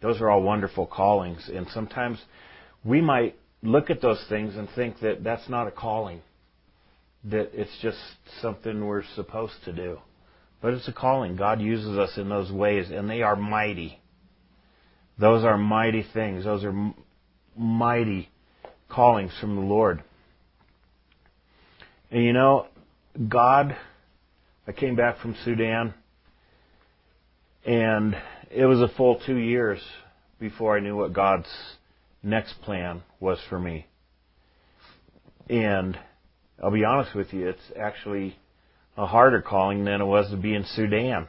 Those 0.02 0.20
are 0.20 0.30
all 0.30 0.42
wonderful 0.42 0.86
callings, 0.86 1.48
and 1.52 1.66
sometimes 1.72 2.18
we 2.84 3.00
might 3.00 3.36
look 3.62 3.88
at 3.88 4.02
those 4.02 4.22
things 4.28 4.54
and 4.54 4.68
think 4.76 5.00
that 5.00 5.24
that's 5.24 5.48
not 5.48 5.66
a 5.66 5.70
calling, 5.70 6.20
that 7.24 7.50
it's 7.54 7.76
just 7.80 7.98
something 8.42 8.84
we're 8.84 9.02
supposed 9.14 9.54
to 9.64 9.72
do. 9.72 9.98
But 10.60 10.74
it's 10.74 10.88
a 10.88 10.92
calling. 10.92 11.36
God 11.36 11.60
uses 11.60 11.98
us 11.98 12.16
in 12.16 12.28
those 12.28 12.50
ways, 12.50 12.90
and 12.90 13.08
they 13.08 13.22
are 13.22 13.36
mighty. 13.36 14.00
Those 15.18 15.44
are 15.44 15.56
mighty 15.56 16.04
things. 16.14 16.44
Those 16.44 16.64
are 16.64 16.92
mighty 17.56 18.28
callings 18.88 19.32
from 19.40 19.56
the 19.56 19.62
Lord. 19.62 20.02
And 22.10 22.24
you 22.24 22.32
know, 22.32 22.66
God, 23.28 23.76
I 24.66 24.72
came 24.72 24.96
back 24.96 25.18
from 25.20 25.36
Sudan, 25.44 25.94
and 27.64 28.16
it 28.50 28.66
was 28.66 28.80
a 28.80 28.94
full 28.96 29.20
two 29.26 29.36
years 29.36 29.80
before 30.38 30.76
I 30.76 30.80
knew 30.80 30.96
what 30.96 31.12
God's 31.12 31.48
next 32.22 32.60
plan 32.62 33.02
was 33.20 33.38
for 33.48 33.58
me. 33.58 33.86
And 35.48 35.98
I'll 36.62 36.70
be 36.70 36.84
honest 36.84 37.14
with 37.14 37.32
you, 37.32 37.48
it's 37.48 37.72
actually 37.78 38.36
a 38.96 39.06
harder 39.06 39.42
calling 39.42 39.84
than 39.84 40.00
it 40.00 40.04
was 40.04 40.30
to 40.30 40.36
be 40.36 40.54
in 40.54 40.64
Sudan. 40.64 41.28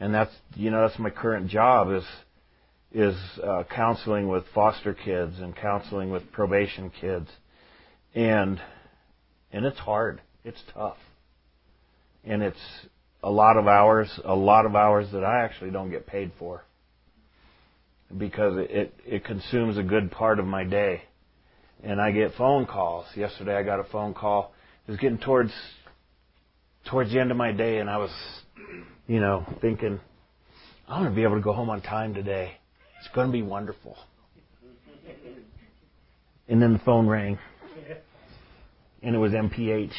And 0.00 0.12
that's, 0.12 0.32
you 0.56 0.70
know, 0.70 0.86
that's 0.86 0.98
my 0.98 1.10
current 1.10 1.48
job 1.48 1.92
is, 1.92 2.04
is 2.92 3.14
uh, 3.42 3.62
counseling 3.74 4.28
with 4.28 4.44
foster 4.54 4.92
kids 4.92 5.38
and 5.38 5.54
counseling 5.54 6.10
with 6.10 6.30
probation 6.32 6.90
kids. 7.00 7.28
And, 8.14 8.60
and 9.52 9.64
it's 9.64 9.78
hard. 9.78 10.20
It's 10.44 10.60
tough. 10.72 10.96
And 12.24 12.42
it's 12.42 12.56
a 13.22 13.30
lot 13.30 13.56
of 13.56 13.66
hours, 13.68 14.20
a 14.24 14.34
lot 14.34 14.66
of 14.66 14.74
hours 14.74 15.06
that 15.12 15.24
I 15.24 15.44
actually 15.44 15.70
don't 15.70 15.90
get 15.90 16.06
paid 16.06 16.32
for 16.38 16.64
because 18.16 18.54
it, 18.56 18.94
it 19.06 19.24
consumes 19.24 19.78
a 19.78 19.82
good 19.82 20.10
part 20.10 20.38
of 20.38 20.46
my 20.46 20.64
day. 20.64 21.02
And 21.82 22.00
I 22.00 22.12
get 22.12 22.34
phone 22.34 22.66
calls. 22.66 23.06
Yesterday 23.16 23.54
I 23.56 23.62
got 23.62 23.80
a 23.80 23.84
phone 23.84 24.14
call. 24.14 24.54
It 24.86 24.90
was 24.90 25.00
getting 25.00 25.18
towards 25.18 25.52
towards 26.90 27.12
the 27.12 27.20
end 27.20 27.30
of 27.30 27.36
my 27.36 27.52
day 27.52 27.78
and 27.78 27.88
I 27.88 27.98
was 27.98 28.10
you 29.06 29.20
know, 29.20 29.44
thinking, 29.60 30.00
I'm 30.88 31.02
gonna 31.02 31.14
be 31.14 31.22
able 31.22 31.36
to 31.36 31.42
go 31.42 31.52
home 31.52 31.70
on 31.70 31.82
time 31.82 32.14
today. 32.14 32.52
It's 33.00 33.14
gonna 33.14 33.32
be 33.32 33.42
wonderful. 33.42 33.96
And 36.48 36.60
then 36.60 36.74
the 36.74 36.78
phone 36.80 37.06
rang. 37.06 37.38
And 39.02 39.14
it 39.14 39.18
was 39.18 39.32
MPH 39.32 39.92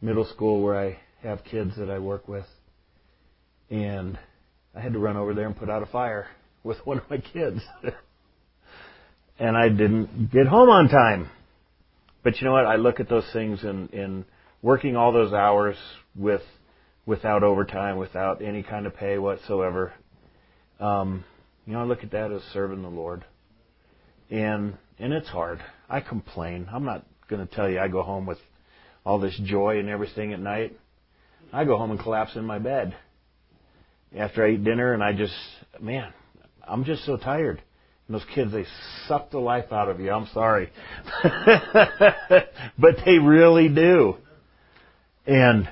middle 0.00 0.24
school 0.24 0.62
where 0.62 0.78
I 0.78 0.98
have 1.22 1.42
kids 1.44 1.72
that 1.76 1.90
I 1.90 1.98
work 1.98 2.28
with. 2.28 2.44
And 3.70 4.18
I 4.74 4.80
had 4.80 4.92
to 4.92 4.98
run 4.98 5.16
over 5.16 5.34
there 5.34 5.46
and 5.46 5.56
put 5.56 5.68
out 5.68 5.82
a 5.82 5.86
fire 5.86 6.28
with 6.62 6.78
one 6.84 6.98
of 6.98 7.10
my 7.10 7.18
kids. 7.18 7.60
and 9.38 9.56
I 9.56 9.68
didn't 9.68 10.30
get 10.32 10.46
home 10.46 10.68
on 10.68 10.88
time. 10.88 11.30
But 12.22 12.40
you 12.40 12.46
know 12.46 12.52
what? 12.52 12.66
I 12.66 12.76
look 12.76 13.00
at 13.00 13.08
those 13.08 13.28
things 13.32 13.62
and, 13.64 13.92
and 13.92 14.24
working 14.62 14.96
all 14.96 15.12
those 15.12 15.32
hours 15.32 15.76
with 16.14 16.42
without 17.06 17.42
overtime, 17.42 17.96
without 17.96 18.42
any 18.42 18.62
kind 18.62 18.86
of 18.86 18.94
pay 18.94 19.18
whatsoever. 19.18 19.92
Um, 20.78 21.24
you 21.66 21.72
know, 21.72 21.80
I 21.80 21.84
look 21.84 22.04
at 22.04 22.10
that 22.10 22.30
as 22.30 22.42
serving 22.52 22.82
the 22.82 22.88
Lord. 22.88 23.24
And 24.30 24.76
and 24.98 25.12
it's 25.12 25.28
hard. 25.28 25.60
I 25.88 26.00
complain. 26.00 26.68
I'm 26.72 26.84
not 26.84 27.06
going 27.28 27.46
to 27.46 27.54
tell 27.54 27.68
you 27.68 27.78
I 27.78 27.88
go 27.88 28.02
home 28.02 28.26
with 28.26 28.38
all 29.04 29.18
this 29.18 29.38
joy 29.44 29.78
and 29.78 29.88
everything 29.88 30.32
at 30.32 30.40
night. 30.40 30.78
I 31.52 31.64
go 31.64 31.78
home 31.78 31.90
and 31.90 32.00
collapse 32.00 32.36
in 32.36 32.44
my 32.44 32.58
bed 32.58 32.94
after 34.16 34.44
I 34.44 34.52
eat 34.52 34.64
dinner, 34.64 34.92
and 34.92 35.02
I 35.02 35.12
just, 35.12 35.34
man, 35.80 36.12
I'm 36.66 36.84
just 36.84 37.04
so 37.04 37.16
tired. 37.16 37.62
And 38.06 38.14
those 38.14 38.24
kids, 38.34 38.52
they 38.52 38.64
suck 39.06 39.30
the 39.30 39.38
life 39.38 39.72
out 39.72 39.88
of 39.88 40.00
you. 40.00 40.10
I'm 40.10 40.28
sorry. 40.32 40.70
but 42.78 42.96
they 43.04 43.18
really 43.18 43.68
do. 43.68 44.16
And 45.28 45.68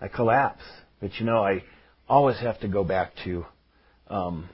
I 0.00 0.08
collapse. 0.08 0.62
But 1.00 1.14
you 1.20 1.26
know, 1.26 1.44
I 1.44 1.62
always 2.08 2.38
have 2.40 2.58
to 2.60 2.68
go 2.68 2.82
back 2.82 3.12
to 3.24 3.46
um, 4.08 4.48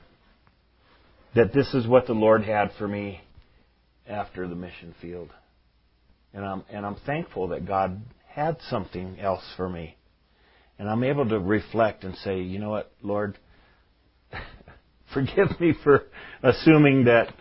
that 1.34 1.54
this 1.54 1.72
is 1.72 1.86
what 1.86 2.06
the 2.06 2.12
Lord 2.12 2.44
had 2.44 2.72
for 2.78 2.86
me 2.86 3.22
after 4.06 4.46
the 4.46 4.54
mission 4.54 4.94
field. 5.00 5.30
And 6.34 6.44
I'm, 6.44 6.64
and 6.70 6.84
I'm 6.84 6.96
thankful 7.06 7.48
that 7.48 7.66
God 7.66 8.02
had 8.28 8.58
something 8.68 9.18
else 9.18 9.44
for 9.56 9.68
me. 9.68 9.96
And 10.78 10.90
I'm 10.90 11.02
able 11.04 11.26
to 11.30 11.40
reflect 11.40 12.04
and 12.04 12.14
say, 12.16 12.42
you 12.42 12.58
know 12.58 12.68
what, 12.68 12.92
Lord, 13.02 13.38
Forgive 15.14 15.60
me 15.60 15.74
for 15.82 16.04
assuming 16.42 17.04
that 17.04 17.32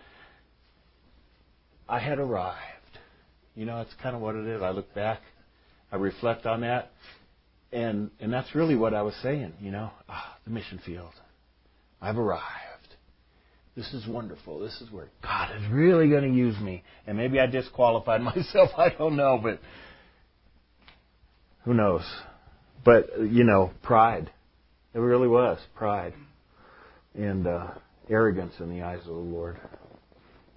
I 1.88 1.98
had 1.98 2.18
arrived. 2.18 2.60
You 3.54 3.64
know, 3.64 3.80
it's 3.80 3.94
kind 4.02 4.14
of 4.14 4.22
what 4.22 4.34
it 4.34 4.46
is. 4.46 4.62
I 4.62 4.70
look 4.70 4.94
back, 4.94 5.20
I 5.90 5.96
reflect 5.96 6.46
on 6.46 6.62
that, 6.62 6.92
and 7.72 8.10
and 8.20 8.32
that's 8.32 8.54
really 8.54 8.76
what 8.76 8.94
I 8.94 9.02
was 9.02 9.14
saying. 9.22 9.54
You 9.60 9.70
know, 9.70 9.90
ah, 10.08 10.36
the 10.44 10.50
mission 10.50 10.80
field. 10.84 11.12
I've 12.00 12.18
arrived. 12.18 12.42
This 13.76 13.92
is 13.92 14.06
wonderful. 14.06 14.58
This 14.60 14.80
is 14.80 14.90
where 14.90 15.08
God 15.22 15.54
is 15.56 15.70
really 15.70 16.08
going 16.08 16.22
to 16.22 16.34
use 16.36 16.58
me. 16.58 16.82
And 17.06 17.16
maybe 17.16 17.38
I 17.38 17.46
disqualified 17.46 18.22
myself. 18.22 18.70
I 18.76 18.88
don't 18.90 19.16
know, 19.16 19.38
but 19.42 19.60
who 21.64 21.74
knows? 21.74 22.02
But 22.84 23.20
you 23.20 23.44
know, 23.44 23.72
pride. 23.82 24.30
It 24.94 24.98
really 24.98 25.28
was 25.28 25.58
pride 25.74 26.14
and 27.14 27.46
uh, 27.46 27.72
arrogance 28.08 28.54
in 28.60 28.70
the 28.70 28.82
eyes 28.82 29.00
of 29.00 29.08
the 29.08 29.12
Lord. 29.12 29.58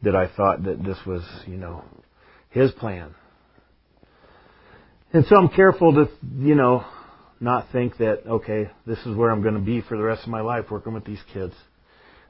That 0.01 0.15
I 0.15 0.29
thought 0.33 0.63
that 0.63 0.81
this 0.81 0.97
was, 1.05 1.23
you 1.45 1.57
know, 1.57 1.83
His 2.51 2.71
plan. 2.71 3.15
And 5.11 5.25
so 5.25 5.37
I'm 5.37 5.49
careful 5.49 5.93
to, 5.93 6.09
you 6.37 6.53
know, 6.53 6.85
not 7.39 7.71
think 7.71 7.97
that, 7.97 8.27
okay, 8.27 8.69
this 8.85 8.99
is 9.07 9.15
where 9.15 9.31
I'm 9.31 9.41
going 9.41 9.55
to 9.55 9.59
be 9.59 9.81
for 9.81 9.97
the 9.97 10.03
rest 10.03 10.23
of 10.23 10.29
my 10.29 10.41
life 10.41 10.65
working 10.69 10.93
with 10.93 11.03
these 11.03 11.21
kids. 11.33 11.53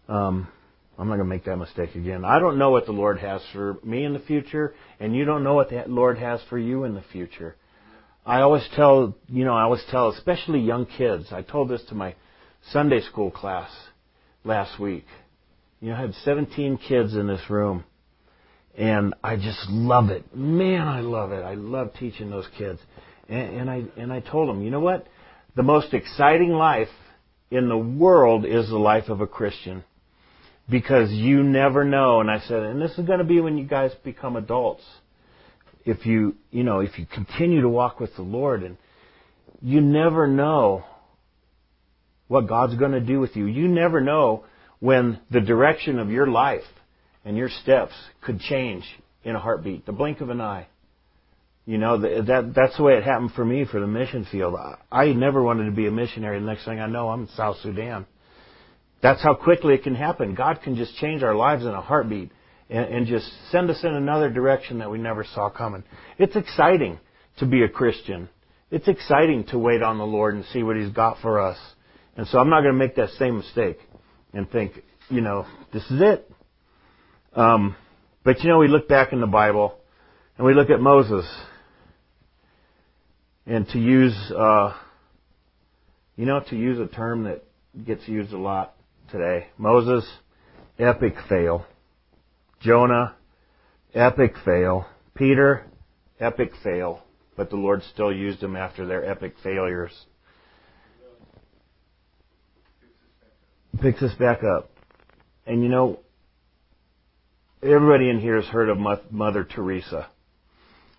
Um, 0.07 0.47
I'm 0.97 1.09
not 1.09 1.15
going 1.15 1.27
to 1.27 1.35
make 1.35 1.43
that 1.43 1.57
mistake 1.57 1.95
again. 1.95 2.23
I 2.23 2.39
don't 2.39 2.57
know 2.57 2.69
what 2.69 2.85
the 2.85 2.93
Lord 2.93 3.19
has 3.19 3.41
for 3.51 3.77
me 3.83 4.05
in 4.05 4.13
the 4.13 4.19
future, 4.19 4.73
and 4.97 5.13
you 5.13 5.25
don't 5.25 5.43
know 5.43 5.55
what 5.55 5.69
the 5.69 5.83
Lord 5.87 6.17
has 6.19 6.39
for 6.49 6.57
you 6.57 6.85
in 6.85 6.93
the 6.93 7.03
future. 7.11 7.57
I 8.25 8.41
always 8.41 8.67
tell, 8.75 9.13
you 9.27 9.43
know, 9.43 9.55
I 9.55 9.63
always 9.63 9.83
tell, 9.91 10.09
especially 10.09 10.59
young 10.59 10.85
kids. 10.85 11.27
I 11.31 11.41
told 11.41 11.67
this 11.67 11.83
to 11.89 11.95
my 11.95 12.15
Sunday 12.71 13.01
school 13.01 13.29
class 13.29 13.69
last 14.45 14.79
week. 14.79 15.05
You 15.81 15.89
know, 15.89 15.95
I 15.95 16.01
had 16.01 16.13
17 16.23 16.77
kids 16.77 17.13
in 17.13 17.27
this 17.27 17.49
room. 17.49 17.83
And 18.77 19.13
I 19.23 19.35
just 19.35 19.69
love 19.69 20.09
it. 20.09 20.35
Man, 20.35 20.87
I 20.87 21.01
love 21.01 21.31
it. 21.31 21.43
I 21.43 21.55
love 21.55 21.93
teaching 21.99 22.29
those 22.29 22.47
kids. 22.57 22.79
And, 23.27 23.57
and 23.57 23.69
I 23.69 23.83
and 23.97 24.13
I 24.13 24.19
told 24.21 24.49
them, 24.49 24.63
you 24.63 24.71
know 24.71 24.79
what? 24.79 25.07
The 25.55 25.63
most 25.63 25.93
exciting 25.93 26.51
life 26.51 26.87
in 27.51 27.67
the 27.67 27.77
world 27.77 28.45
is 28.45 28.69
the 28.69 28.77
life 28.77 29.09
of 29.09 29.21
a 29.21 29.27
Christian. 29.27 29.83
Because 30.69 31.11
you 31.11 31.41
never 31.41 31.83
know. 31.83 32.21
And 32.21 32.29
I 32.29 32.39
said, 32.41 32.61
and 32.61 32.79
this 32.81 32.91
is 32.91 33.05
going 33.05 33.19
to 33.19 33.25
be 33.25 33.41
when 33.41 33.57
you 33.57 33.65
guys 33.65 33.91
become 34.03 34.35
adults. 34.35 34.83
If 35.83 36.05
you, 36.05 36.35
you 36.51 36.63
know, 36.63 36.81
if 36.81 36.99
you 36.99 37.07
continue 37.07 37.61
to 37.61 37.69
walk 37.69 37.99
with 37.99 38.15
the 38.15 38.21
Lord 38.21 38.63
and 38.63 38.77
you 39.61 39.81
never 39.81 40.27
know 40.27 40.83
what 42.29 42.47
God's 42.47 42.75
going 42.75 42.91
to 42.91 43.01
do 43.01 43.19
with 43.19 43.35
you. 43.35 43.47
You 43.47 43.67
never 43.67 43.99
know 43.99 44.45
when 44.79 45.19
the 45.31 45.41
direction 45.41 45.99
of 45.99 46.09
your 46.09 46.27
life 46.27 46.61
and 47.29 47.37
your 47.37 47.49
steps 47.61 47.93
could 48.21 48.39
change 48.39 48.83
in 49.23 49.35
a 49.35 49.39
heartbeat, 49.39 49.85
the 49.85 49.91
blink 49.91 50.19
of 50.19 50.31
an 50.31 50.41
eye. 50.41 50.65
You 51.67 51.77
know, 51.77 51.99
that, 51.99 52.53
that's 52.55 52.75
the 52.75 52.81
way 52.81 52.93
it 52.93 53.03
happened 53.03 53.33
for 53.35 53.45
me 53.45 53.65
for 53.65 53.79
the 53.79 53.85
mission 53.85 54.25
field. 54.31 54.55
I 54.55 54.77
I 54.91 55.13
never 55.13 55.43
wanted 55.43 55.65
to 55.65 55.71
be 55.71 55.85
a 55.85 55.91
missionary. 55.91 56.39
The 56.39 56.45
next 56.47 56.65
thing 56.65 56.79
I 56.79 56.87
know, 56.87 57.09
I'm 57.09 57.21
in 57.21 57.27
South 57.37 57.57
Sudan. 57.61 58.07
That's 59.03 59.21
how 59.21 59.35
quickly 59.35 59.75
it 59.75 59.83
can 59.83 59.93
happen. 59.93 60.33
God 60.33 60.61
can 60.63 60.75
just 60.75 60.95
change 60.95 61.21
our 61.21 61.35
lives 61.35 61.65
in 61.65 61.69
a 61.69 61.81
heartbeat 61.81 62.31
and, 62.67 62.85
and 62.85 63.05
just 63.05 63.31
send 63.51 63.69
us 63.69 63.83
in 63.83 63.93
another 63.93 64.31
direction 64.31 64.79
that 64.79 64.89
we 64.89 64.97
never 64.97 65.23
saw 65.23 65.51
coming. 65.51 65.83
It's 66.17 66.35
exciting 66.35 66.99
to 67.37 67.45
be 67.45 67.61
a 67.61 67.69
Christian. 67.69 68.27
It's 68.71 68.87
exciting 68.87 69.43
to 69.49 69.59
wait 69.59 69.83
on 69.83 69.99
the 69.99 70.03
Lord 70.03 70.33
and 70.33 70.45
see 70.45 70.63
what 70.63 70.77
He's 70.77 70.91
got 70.91 71.21
for 71.21 71.39
us. 71.39 71.59
And 72.17 72.25
so 72.25 72.39
I'm 72.39 72.49
not 72.49 72.61
going 72.61 72.73
to 72.73 72.79
make 72.79 72.95
that 72.95 73.09
same 73.19 73.37
mistake 73.37 73.77
and 74.33 74.49
think, 74.49 74.81
you 75.09 75.21
know, 75.21 75.45
this 75.71 75.83
is 75.91 76.01
it. 76.01 76.31
Um, 77.33 77.75
but 78.23 78.41
you 78.41 78.49
know, 78.49 78.57
we 78.57 78.67
look 78.67 78.87
back 78.87 79.13
in 79.13 79.21
the 79.21 79.27
Bible 79.27 79.75
and 80.37 80.45
we 80.45 80.53
look 80.53 80.69
at 80.69 80.79
Moses, 80.79 81.25
and 83.45 83.67
to 83.69 83.79
use, 83.79 84.15
uh, 84.31 84.73
you 86.15 86.25
know, 86.25 86.39
to 86.49 86.55
use 86.55 86.79
a 86.79 86.87
term 86.87 87.23
that 87.23 87.43
gets 87.85 88.07
used 88.07 88.31
a 88.31 88.37
lot 88.37 88.75
today, 89.11 89.47
Moses, 89.57 90.07
epic 90.77 91.15
fail. 91.27 91.65
Jonah, 92.61 93.15
epic 93.93 94.33
fail. 94.45 94.85
Peter, 95.15 95.65
epic 96.19 96.51
fail. 96.63 97.01
But 97.35 97.49
the 97.49 97.55
Lord 97.55 97.81
still 97.93 98.13
used 98.13 98.41
them 98.41 98.55
after 98.55 98.85
their 98.85 99.09
epic 99.09 99.35
failures. 99.43 99.91
Picks 103.81 104.01
us 104.01 104.13
back 104.15 104.41
up. 104.43 104.69
And 105.45 105.63
you 105.63 105.69
know, 105.69 105.99
everybody 107.61 108.09
in 108.09 108.19
here 108.19 108.37
has 108.41 108.45
heard 108.45 108.69
of 108.69 108.77
Mother 109.11 109.43
Teresa. 109.43 110.07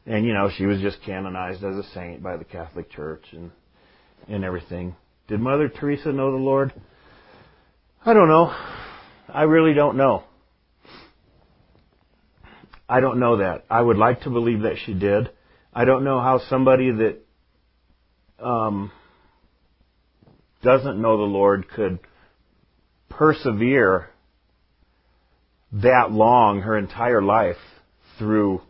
And 0.07 0.25
you 0.25 0.33
know, 0.33 0.51
she 0.57 0.66
was 0.66 0.81
just 0.81 1.03
canonized 1.03 1.64
as 1.64 1.77
a 1.77 1.85
saint 1.94 2.23
by 2.23 2.37
the 2.37 2.44
Catholic 2.44 2.90
Church 2.90 3.25
and 3.33 3.51
and 4.29 4.44
everything. 4.44 4.96
Did 5.29 5.40
Mother 5.40 5.68
Teresa 5.68 6.12
know 6.12 6.31
the 6.33 6.38
Lord? 6.38 6.73
I 8.05 8.12
don't 8.12 8.29
know. 8.29 8.55
I 9.29 9.42
really 9.42 9.75
don't 9.75 9.96
know. 9.96 10.25
I 12.88 13.01
don't 13.01 13.20
know 13.20 13.37
that. 13.38 13.64
I 13.70 13.81
would 13.81 13.96
like 13.96 14.23
to 14.23 14.31
believe 14.31 14.62
that 14.62 14.77
she 14.85 14.94
did. 14.94 15.31
I 15.73 15.85
don't 15.85 16.03
know 16.03 16.20
how 16.20 16.40
somebody 16.49 16.90
that 16.90 17.18
um, 18.44 18.90
doesn't 20.62 21.01
know 21.01 21.16
the 21.16 21.23
Lord 21.23 21.68
could 21.68 22.01
persevere 23.09 24.09
that 25.72 26.11
long, 26.11 26.62
her 26.62 26.76
entire 26.76 27.22
life, 27.22 27.56
through 28.18 28.61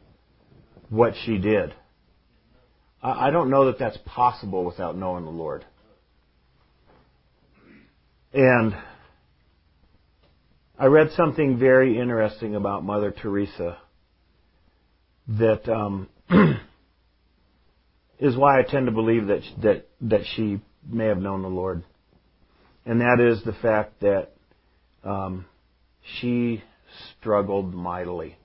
what 0.89 1.15
she 1.25 1.39
did. 1.39 1.75
I 3.03 3.31
don't 3.31 3.49
know 3.49 3.67
that 3.67 3.79
that's 3.79 3.97
possible 4.05 4.65
without 4.65 4.97
knowing 4.97 5.25
the 5.25 5.31
Lord. 5.31 5.65
And 8.35 8.75
I 10.79 10.87
read 10.87 11.11
something 11.17 11.59
very 11.59 11.99
interesting 11.99 12.55
about 12.55 12.85
Mother 12.85 13.11
Teresa 13.11 13.79
that 15.29 15.69
um, 15.69 16.09
is 18.19 18.37
why 18.37 18.59
I 18.59 18.63
tend 18.63 18.87
to 18.87 18.93
believe 18.93 19.27
that 19.29 19.43
that 19.63 19.89
that 20.03 20.21
she 20.35 20.61
may 20.87 21.07
have 21.07 21.19
known 21.19 21.43
the 21.43 21.49
Lord, 21.49 21.83
and 22.85 23.01
that 23.01 23.19
is 23.21 23.43
the 23.45 23.53
fact 23.53 24.01
that 24.01 24.29
um, 25.05 25.47
she 26.21 26.63
struggled 27.19 27.75
mightily 27.75 28.37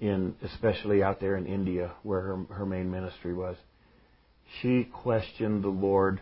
in 0.00 0.34
especially 0.42 1.02
out 1.02 1.20
there 1.20 1.36
in 1.36 1.46
India 1.46 1.92
where 2.02 2.20
her 2.20 2.44
her 2.50 2.66
main 2.66 2.90
ministry 2.90 3.32
was. 3.32 3.56
She 4.60 4.84
questioned 4.84 5.62
the 5.62 5.68
Lord 5.68 6.20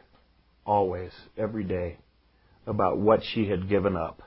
always, 0.65 1.11
every 1.37 1.65
day, 1.65 1.99
about 2.67 2.99
what 2.99 3.21
she 3.25 3.49
had 3.49 3.69
given 3.69 3.97
up, 3.97 4.23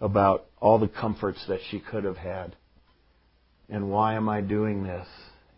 about 0.00 0.46
all 0.60 0.78
the 0.78 0.88
comforts 0.88 1.44
that 1.48 1.60
she 1.70 1.80
could 1.80 2.04
have 2.04 2.16
had, 2.16 2.56
and 3.68 3.90
why 3.90 4.14
am 4.14 4.28
I 4.28 4.40
doing 4.40 4.84
this? 4.84 5.06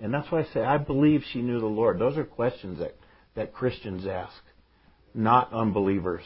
And 0.00 0.12
that's 0.12 0.30
why 0.32 0.40
I 0.40 0.46
say 0.54 0.62
I 0.62 0.78
believe 0.78 1.22
she 1.32 1.42
knew 1.42 1.60
the 1.60 1.66
Lord. 1.66 1.98
Those 1.98 2.16
are 2.16 2.24
questions 2.24 2.78
that, 2.78 2.96
that 3.36 3.52
Christians 3.52 4.06
ask, 4.06 4.42
not 5.14 5.52
unbelievers. 5.52 6.24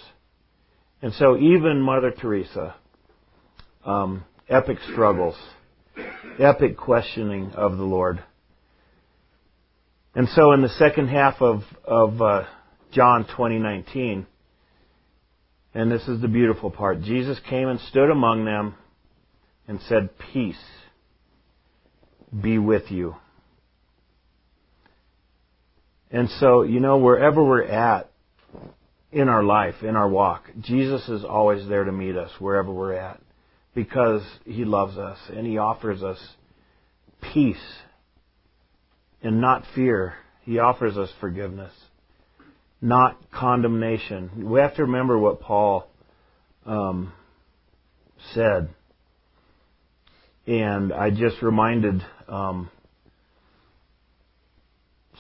And 1.03 1.13
so 1.15 1.37
even 1.37 1.83
Mother 1.83 2.13
Teresa, 2.13 2.77
um, 3.85 4.25
epic 4.49 4.79
struggles, 4.93 5.37
epic 6.39 6.77
questioning 6.77 7.53
of 7.53 7.77
the 7.77 7.85
Lord. 7.85 8.23
And 10.15 10.29
so 10.29 10.53
in 10.53 10.63
the 10.63 10.69
second 10.69 11.09
half 11.09 11.41
of, 11.41 11.63
of 11.85 12.23
uh, 12.23 12.45
John 12.93 13.25
2019, 13.25 14.27
and 15.75 15.91
this 15.91 16.07
is 16.07 16.21
the 16.21 16.29
beautiful 16.29 16.71
part, 16.71 17.03
Jesus 17.03 17.39
came 17.49 17.69
and 17.69 17.81
stood 17.81 18.11
among 18.11 18.45
them 18.45 18.77
and 19.67 19.81
said, 19.89 20.11
Peace 20.33 20.57
be 22.41 22.59
with 22.59 22.91
you. 22.91 23.17
And 26.11 26.29
so, 26.39 26.63
you 26.63 26.79
know, 26.79 26.99
wherever 26.99 27.43
we're 27.43 27.65
at 27.65 28.11
in 29.11 29.29
our 29.29 29.43
life, 29.43 29.83
in 29.83 29.97
our 29.97 30.09
walk, 30.09 30.45
Jesus 30.61 31.09
is 31.09 31.25
always 31.25 31.67
there 31.69 31.83
to 31.83 31.93
meet 31.93 32.17
us 32.17 32.31
wherever 32.39 32.71
we're 32.71 32.93
at 32.93 33.21
because 33.75 34.23
He 34.45 34.65
loves 34.65 34.97
us 34.97 35.19
and 35.35 35.47
He 35.47 35.59
offers 35.59 36.03
us 36.03 36.19
peace 37.33 37.57
and 39.23 39.41
not 39.41 39.65
fear. 39.75 40.15
He 40.43 40.59
offers 40.59 40.97
us 40.97 41.11
forgiveness, 41.21 41.73
not 42.81 43.19
condemnation. 43.31 44.51
We 44.51 44.61
have 44.61 44.77
to 44.77 44.83
remember 44.83 45.19
what 45.19 45.41
Paul 45.41 45.89
um, 46.67 47.13
said. 48.33 48.69
And 50.47 50.93
I 50.93 51.09
just 51.11 51.41
reminded 51.41 52.05
um, 52.29 52.71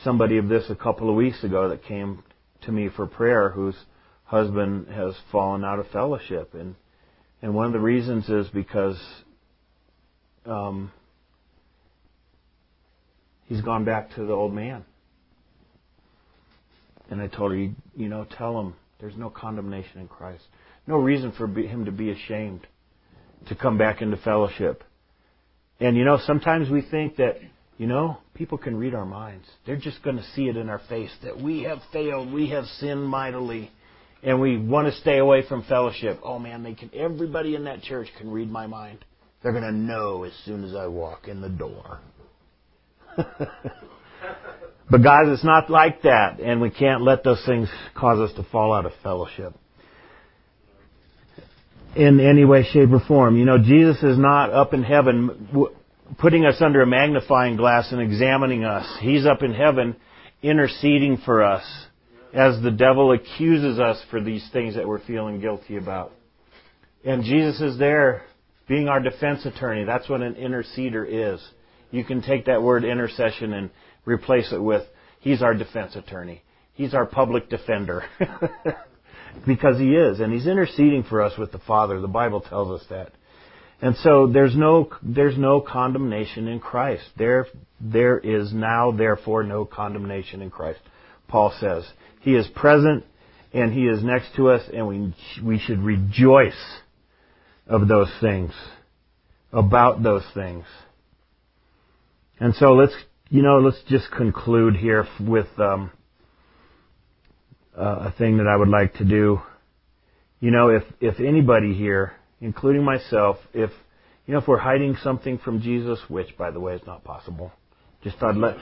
somebody 0.02 0.36
of 0.36 0.48
this 0.48 0.64
a 0.68 0.74
couple 0.74 1.08
of 1.08 1.16
weeks 1.16 1.42
ago 1.42 1.70
that 1.70 1.84
came 1.84 2.22
to 2.62 2.72
me 2.72 2.90
for 2.94 3.06
prayer 3.06 3.50
whose 3.50 3.76
husband 4.24 4.88
has 4.88 5.14
fallen 5.32 5.64
out 5.64 5.78
of 5.78 5.88
fellowship 5.88 6.54
and 6.54 6.74
and 7.44 7.54
one 7.54 7.66
of 7.66 7.74
the 7.74 7.78
reasons 7.78 8.26
is 8.30 8.46
because 8.54 8.98
um, 10.46 10.90
he's 13.44 13.61
gone 13.61 13.85
back 13.85 14.14
to 14.14 14.24
the 14.24 14.33
old 14.33 14.54
man. 14.54 14.83
And 17.11 17.20
I 17.20 17.26
told 17.26 17.50
her, 17.50 17.59
you, 17.59 17.74
you 17.94 18.09
know, 18.09 18.26
tell 18.38 18.59
him 18.59 18.72
there's 18.98 19.18
no 19.18 19.28
condemnation 19.28 20.00
in 20.00 20.09
Christ. 20.09 20.42
No 20.87 20.96
reason 20.96 21.33
for 21.33 21.46
him 21.46 21.85
to 21.85 21.92
be 21.92 22.11
ashamed 22.11 22.66
to 23.48 23.54
come 23.54 23.76
back 23.76 24.00
into 24.00 24.16
fellowship. 24.16 24.83
And 25.80 25.98
you 25.98 26.04
know, 26.07 26.18
sometimes 26.24 26.70
we 26.70 26.80
think 26.80 27.16
that, 27.16 27.40
you 27.76 27.87
know, 27.87 28.16
people 28.33 28.57
can 28.57 28.74
read 28.74 28.94
our 28.94 29.04
minds. 29.04 29.44
They're 29.66 29.76
just 29.76 30.02
going 30.02 30.16
to 30.16 30.24
see 30.35 30.48
it 30.48 30.57
in 30.57 30.70
our 30.70 30.80
face 30.88 31.12
that 31.22 31.38
we 31.38 31.64
have 31.64 31.80
failed, 31.92 32.33
we 32.33 32.48
have 32.48 32.64
sinned 32.64 33.04
mightily, 33.07 33.70
and 34.24 34.40
we 34.40 34.56
want 34.56 34.87
to 34.87 35.00
stay 35.00 35.18
away 35.18 35.46
from 35.46 35.62
fellowship. 35.64 36.18
Oh 36.22 36.38
man, 36.38 36.62
they 36.62 36.74
can 36.74 36.90
everybody 36.94 37.54
in 37.54 37.64
that 37.64 37.82
church 37.82 38.08
can 38.18 38.30
read 38.30 38.50
my 38.50 38.66
mind. 38.66 39.04
They're 39.42 39.52
going 39.52 39.64
to 39.64 39.72
know 39.72 40.24
as 40.24 40.32
soon 40.46 40.64
as 40.64 40.74
I 40.74 40.87
walk 40.87 41.28
in 41.28 41.42
the 41.42 41.50
door. 41.50 42.00
but 43.16 45.02
guys, 45.02 45.26
it's 45.26 45.44
not 45.44 45.68
like 45.68 46.02
that, 46.02 46.40
and 46.40 46.62
we 46.62 46.70
can't 46.70 47.02
let 47.02 47.22
those 47.22 47.44
things 47.44 47.68
cause 47.94 48.18
us 48.18 48.34
to 48.37 48.42
fall 48.50 48.72
out 48.72 48.87
of 48.87 48.92
fellowship 49.02 49.54
in 51.94 52.18
any 52.20 52.46
way, 52.46 52.64
shape, 52.64 52.90
or 52.90 53.00
form. 53.06 53.37
You 53.37 53.44
know, 53.44 53.58
Jesus 53.58 54.02
is 54.02 54.16
not 54.18 54.50
up 54.50 54.72
in 54.72 54.82
heaven 54.82 55.68
putting 56.18 56.46
us 56.46 56.56
under 56.60 56.80
a 56.80 56.87
magnifying 56.87 57.56
glass 57.56 57.92
and 57.92 58.00
examining 58.00 58.64
us. 58.64 58.87
He's 59.00 59.26
up 59.26 59.42
in 59.42 59.52
heaven 59.52 59.94
interceding 60.42 61.18
for 61.18 61.42
us 61.42 61.64
as 62.34 62.60
the 62.62 62.70
devil 62.70 63.12
accuses 63.12 63.78
us 63.78 64.02
for 64.10 64.20
these 64.20 64.46
things 64.52 64.74
that 64.74 64.86
we're 64.86 65.04
feeling 65.04 65.40
guilty 65.40 65.76
about. 65.76 66.12
And 67.04 67.22
Jesus 67.22 67.60
is 67.60 67.78
there 67.78 68.24
being 68.68 68.88
our 68.88 69.00
defense 69.00 69.46
attorney. 69.46 69.84
That's 69.84 70.08
what 70.08 70.20
an 70.20 70.34
interceder 70.34 71.06
is. 71.08 71.40
You 71.92 72.04
can 72.04 72.22
take 72.22 72.46
that 72.46 72.60
word 72.60 72.84
intercession 72.84 73.52
and 73.52 73.70
replace 74.04 74.52
it 74.52 74.60
with 74.60 74.82
He's 75.20 75.42
our 75.42 75.54
defense 75.54 75.94
attorney. 75.96 76.42
He's 76.74 76.92
our 76.92 77.06
public 77.06 77.48
defender. 77.48 78.02
because 79.46 79.78
He 79.78 79.94
is. 79.94 80.18
And 80.18 80.32
He's 80.32 80.48
interceding 80.48 81.04
for 81.04 81.22
us 81.22 81.38
with 81.38 81.52
the 81.52 81.60
Father. 81.60 82.00
The 82.00 82.08
Bible 82.08 82.40
tells 82.40 82.80
us 82.80 82.86
that. 82.90 83.12
And 83.80 83.96
so 83.96 84.26
there's 84.26 84.56
no, 84.56 84.90
there's 85.02 85.38
no 85.38 85.60
condemnation 85.60 86.48
in 86.48 86.58
Christ. 86.58 87.04
There, 87.16 87.46
there 87.80 88.18
is 88.18 88.52
now 88.52 88.90
therefore 88.90 89.44
no 89.44 89.64
condemnation 89.64 90.42
in 90.42 90.50
Christ. 90.50 90.80
Paul 91.28 91.54
says. 91.58 91.84
He 92.20 92.34
is 92.34 92.46
present 92.54 93.04
and 93.52 93.72
He 93.72 93.87
is 93.87 94.02
next 94.02 94.34
to 94.37 94.50
us, 94.50 94.62
and 94.72 94.88
we 94.88 95.14
we 95.42 95.58
should 95.58 95.78
rejoice 95.78 96.52
of 97.66 97.88
those 97.88 98.10
things, 98.20 98.52
about 99.52 100.02
those 100.02 100.24
things. 100.34 100.64
And 102.40 102.54
so 102.56 102.72
let's 102.72 102.94
you 103.30 103.42
know 103.42 103.58
let's 103.58 103.80
just 103.88 104.10
conclude 104.10 104.76
here 104.76 105.06
with 105.20 105.46
um, 105.58 105.92
uh, 107.78 108.08
a 108.08 108.14
thing 108.18 108.38
that 108.38 108.48
I 108.48 108.56
would 108.56 108.68
like 108.68 108.94
to 108.94 109.04
do. 109.04 109.40
You 110.40 110.50
know, 110.50 110.68
if 110.68 110.82
if 111.00 111.20
anybody 111.20 111.74
here, 111.74 112.12
including 112.40 112.82
myself, 112.82 113.37
if 113.52 113.70
you 114.26 114.34
know 114.34 114.40
if 114.40 114.48
we're 114.48 114.58
hiding 114.58 114.96
something 115.02 115.38
from 115.38 115.60
Jesus, 115.60 116.00
which 116.08 116.37
by 116.37 116.50
the 116.50 116.60
way 116.60 116.74
is 116.74 116.82
not 116.87 117.04
possible, 117.04 117.52
just 118.02 118.18
thought 118.18 118.37
let 118.37 118.56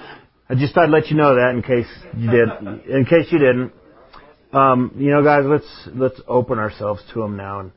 I 0.53 0.55
just 0.55 0.75
thought 0.75 0.85
I'd 0.85 0.91
let 0.91 1.07
you 1.09 1.17
know 1.17 1.37
that 1.37 1.53
in 1.55 1.63
case 1.63 1.87
you 2.15 2.31
did, 2.31 2.47
in 2.87 3.07
case 3.07 3.27
you 3.31 3.39
didn't. 3.39 3.73
Um, 4.53 4.93
you 4.99 5.11
know, 5.11 5.25
guys, 5.25 5.45
let's 5.47 5.89
let's 5.95 6.21
open 6.29 6.59
ourselves 6.59 7.03
to 7.15 7.23
Him 7.23 7.39
now 7.39 7.61
and 7.61 7.73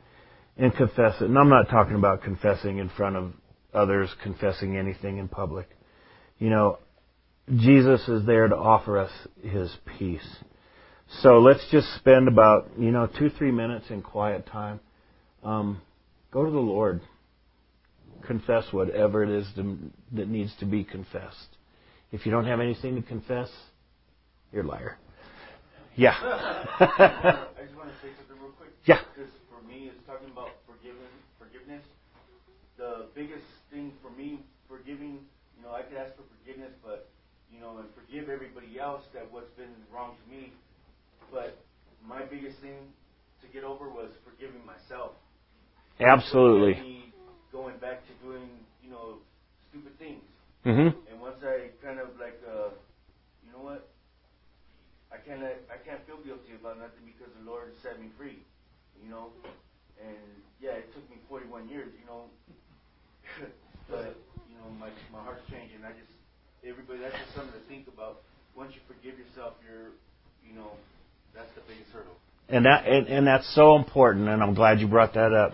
and 0.57 0.75
confess 0.75 1.15
it. 1.21 1.29
And 1.29 1.37
I'm 1.37 1.47
not 1.47 1.69
talking 1.69 1.95
about 1.95 2.21
confessing 2.21 2.79
in 2.79 2.89
front 2.89 3.15
of 3.15 3.31
others, 3.73 4.13
confessing 4.21 4.75
anything 4.75 5.19
in 5.19 5.29
public. 5.29 5.69
You 6.37 6.49
know, 6.49 6.79
Jesus 7.49 8.05
is 8.09 8.25
there 8.25 8.49
to 8.49 8.57
offer 8.57 8.97
us 8.97 9.11
His 9.41 9.73
peace. 9.97 10.43
So 11.21 11.39
let's 11.39 11.65
just 11.71 11.87
spend 11.95 12.27
about 12.27 12.71
you 12.77 12.91
know 12.91 13.07
two 13.07 13.29
three 13.29 13.51
minutes 13.51 13.85
in 13.89 14.01
quiet 14.01 14.47
time. 14.47 14.81
Um, 15.45 15.81
go 16.29 16.43
to 16.43 16.51
the 16.51 16.57
Lord. 16.57 16.99
Confess 18.27 18.65
whatever 18.73 19.23
it 19.23 19.29
is 19.29 19.47
that 20.11 20.27
needs 20.27 20.53
to 20.59 20.65
be 20.65 20.83
confessed. 20.83 21.55
If 22.11 22.25
you 22.25 22.31
don't 22.31 22.45
have 22.45 22.59
anything 22.59 22.95
to 22.95 23.01
confess, 23.01 23.49
you're 24.51 24.63
a 24.63 24.67
liar. 24.67 24.97
Yeah. 25.95 26.15
I 26.79 27.63
just 27.63 27.75
want 27.75 27.89
to 27.89 27.97
say 28.03 28.11
something 28.19 28.37
real 28.39 28.51
quick. 28.59 28.71
Yeah. 28.85 28.99
Because 29.15 29.31
for 29.49 29.63
me, 29.67 29.91
it's 29.91 30.05
talking 30.05 30.29
about 30.31 30.51
forgiving, 30.67 31.11
forgiveness. 31.39 31.83
The 32.77 33.07
biggest 33.15 33.47
thing 33.71 33.93
for 34.01 34.11
me, 34.11 34.39
forgiving, 34.67 35.23
you 35.57 35.63
know, 35.63 35.71
I 35.71 35.81
could 35.81 35.97
ask 35.97 36.15
for 36.15 36.23
forgiveness, 36.39 36.71
but, 36.83 37.09
you 37.51 37.59
know, 37.59 37.77
and 37.79 37.87
forgive 37.95 38.29
everybody 38.29 38.79
else 38.79 39.03
that 39.13 39.31
what's 39.31 39.51
been 39.55 39.71
wrong 39.93 40.15
to 40.19 40.25
me. 40.29 40.51
But 41.31 41.57
my 42.05 42.23
biggest 42.23 42.59
thing 42.59 42.91
to 43.41 43.47
get 43.47 43.63
over 43.63 43.89
was 43.89 44.11
forgiving 44.23 44.61
myself. 44.65 45.13
Absolutely. 45.99 46.75
Me 46.81 47.13
going 47.51 47.77
back 47.79 48.03
to 48.07 48.13
doing, 48.25 48.49
you 48.83 48.91
know, 48.91 49.23
stupid 49.69 49.97
things. 49.97 50.23
Mm-hmm. 50.65 50.97
And 51.11 51.21
once 51.21 51.37
I 51.45 51.69
kind 51.85 51.99
of 51.99 52.17
like, 52.19 52.41
uh, 52.41 52.73
you 53.45 53.53
know 53.53 53.61
what? 53.61 53.87
I 55.13 55.17
can't 55.21 55.41
I 55.41 55.77
can't 55.85 56.01
feel 56.09 56.17
guilty 56.25 56.57
about 56.59 56.81
nothing 56.81 57.05
because 57.05 57.31
the 57.37 57.45
Lord 57.45 57.71
set 57.83 58.01
me 58.01 58.09
free, 58.17 58.41
you 58.99 59.09
know. 59.09 59.29
And 60.01 60.17
yeah, 60.59 60.81
it 60.81 60.91
took 60.93 61.07
me 61.09 61.17
41 61.29 61.69
years, 61.69 61.93
you 61.93 62.05
know. 62.09 62.25
but 63.89 64.17
you 64.49 64.57
know, 64.57 64.67
my 64.79 64.89
my 65.13 65.21
heart's 65.23 65.45
changing. 65.49 65.85
I 65.85 65.93
just 65.93 66.11
everybody 66.67 66.99
that's 66.99 67.15
just 67.15 67.35
something 67.35 67.53
to 67.53 67.65
think 67.69 67.87
about. 67.87 68.25
Once 68.57 68.73
you 68.73 68.81
forgive 68.87 69.19
yourself, 69.19 69.53
you're 69.61 69.93
you 70.41 70.57
know 70.57 70.71
that's 71.33 71.53
the 71.53 71.61
biggest 71.69 71.91
hurdle. 71.93 72.17
And 72.49 72.65
that 72.65 72.85
and, 72.85 73.07
and 73.07 73.27
that's 73.27 73.47
so 73.55 73.75
important, 73.75 74.27
and 74.27 74.41
I'm 74.41 74.53
glad 74.53 74.79
you 74.79 74.87
brought 74.87 75.13
that 75.13 75.33
up 75.33 75.53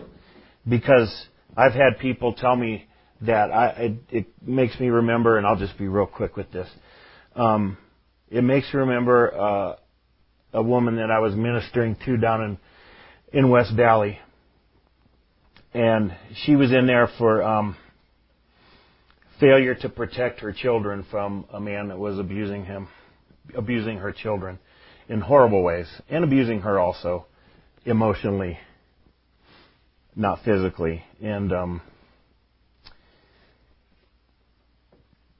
because 0.68 1.12
I've 1.56 1.72
had 1.72 1.98
people 2.00 2.32
tell 2.32 2.56
me 2.56 2.88
that 3.26 3.50
I 3.50 3.66
it, 3.68 3.92
it 4.10 4.26
makes 4.44 4.78
me 4.80 4.88
remember, 4.88 5.38
and 5.38 5.46
I'll 5.46 5.56
just 5.56 5.78
be 5.78 5.88
real 5.88 6.06
quick 6.06 6.36
with 6.36 6.50
this. 6.52 6.68
Um, 7.34 7.78
it 8.30 8.42
makes 8.42 8.72
me 8.72 8.80
remember 8.80 9.34
uh, 9.34 9.76
a 10.52 10.62
woman 10.62 10.96
that 10.96 11.10
I 11.10 11.20
was 11.20 11.34
ministering 11.34 11.96
to 12.04 12.16
down 12.16 12.42
in 12.42 12.58
in 13.32 13.48
West 13.50 13.74
Valley, 13.74 14.18
and 15.72 16.14
she 16.44 16.56
was 16.56 16.72
in 16.72 16.86
there 16.86 17.08
for 17.18 17.42
um, 17.42 17.76
failure 19.40 19.74
to 19.74 19.88
protect 19.88 20.40
her 20.40 20.52
children 20.52 21.04
from 21.10 21.46
a 21.52 21.60
man 21.60 21.88
that 21.88 21.98
was 21.98 22.18
abusing 22.18 22.64
him, 22.64 22.88
abusing 23.56 23.98
her 23.98 24.12
children 24.12 24.58
in 25.08 25.20
horrible 25.20 25.62
ways, 25.62 25.88
and 26.08 26.24
abusing 26.24 26.60
her 26.60 26.78
also 26.78 27.26
emotionally, 27.84 28.58
not 30.14 30.44
physically, 30.44 31.02
and 31.20 31.52
um, 31.52 31.82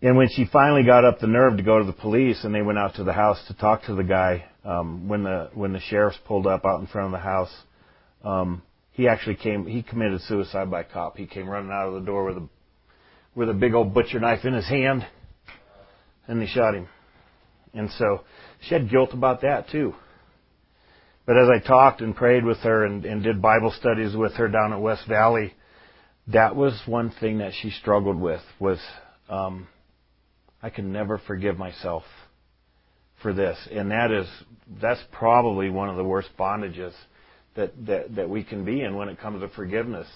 And 0.03 0.17
when 0.17 0.29
she 0.29 0.47
finally 0.53 0.83
got 0.83 1.05
up 1.05 1.21
the 1.21 1.29
nerve 1.29 1.57
to 1.57 1.63
go 1.63 1.79
to 1.79 1.85
the 1.85 1.93
police, 1.93 2.43
and 2.43 2.53
they 2.53 2.61
went 2.61 2.79
out 2.79 2.97
to 2.97 3.05
the 3.05 3.13
house 3.13 3.39
to 3.47 3.55
talk 3.55 3.85
to 3.85 3.95
the 3.95 4.03
guy, 4.03 4.47
um, 4.65 5.09
when 5.09 5.23
the 5.23 5.51
when 5.55 5.73
the 5.73 5.79
sheriffs 5.79 6.19
pulled 6.27 6.47
up 6.47 6.65
out 6.65 6.81
in 6.81 6.89
front 6.89 7.07
of 7.07 7.13
the 7.13 7.25
house, 7.25 7.55
um, 8.25 8.63
he 8.91 9.07
actually 9.07 9.37
came. 9.37 9.65
He 9.65 9.83
committed 9.83 10.21
suicide 10.23 10.71
by 10.71 10.83
cop. 10.83 11.17
He 11.17 11.27
came 11.27 11.49
running 11.49 11.71
out 11.71 11.87
of 11.87 11.95
the 11.95 12.01
door 12.01 12.25
with 12.25 12.37
a 12.39 12.49
with 13.37 13.49
a 13.49 13.55
big 13.55 13.75
old 13.75 13.95
butcher 13.95 14.19
knife 14.19 14.45
in 14.45 14.55
his 14.55 14.69
hand, 14.69 15.07
and 16.27 16.43
they 16.43 16.47
shot 16.47 16.75
him. 16.75 16.89
And 17.73 17.89
so 17.93 18.23
she 18.63 18.75
had 18.75 18.91
guilt 18.91 19.11
about 19.13 19.43
that 19.43 19.69
too. 19.71 19.95
But 21.27 21.37
as 21.39 21.49
I 21.49 21.65
talked 21.65 22.01
and 22.01 22.15
prayed 22.15 22.45
with 22.45 22.59
her 22.59 22.85
and, 22.85 23.05
and 23.05 23.23
did 23.23 23.41
Bible 23.41 23.73
studies 23.79 24.17
with 24.17 24.35
her 24.35 24.49
down 24.49 24.73
at 24.73 24.81
West 24.81 25.07
Valley, 25.09 25.55
that 26.27 26.57
was 26.57 26.81
one 26.87 27.13
thing 27.21 27.39
that 27.39 27.53
she 27.55 27.71
struggled 27.71 28.21
with 28.21 28.43
was 28.59 28.81
um, 29.29 29.69
I 30.63 30.71
can 30.71 30.93
never 30.93 31.19
forgive 31.19 31.59
myself 31.59 32.05
for 33.21 33.33
this. 33.33 33.59
And 33.71 33.91
that 33.91 34.11
is, 34.11 34.27
that's 34.81 35.03
probably 35.11 35.71
one 35.71 35.89
of 35.89 35.97
the 35.97 36.05
worst 36.05 36.31
bondages 36.39 36.93
that, 37.57 37.73
that, 37.87 38.15
that 38.17 38.31
we 38.31 38.45
can 38.45 38.65
be 38.65 38.81
in 38.83 38.97
when 38.97 39.09
it 39.09 39.19
comes 39.21 39.41
to 39.43 39.49
forgiveness. 39.49 40.07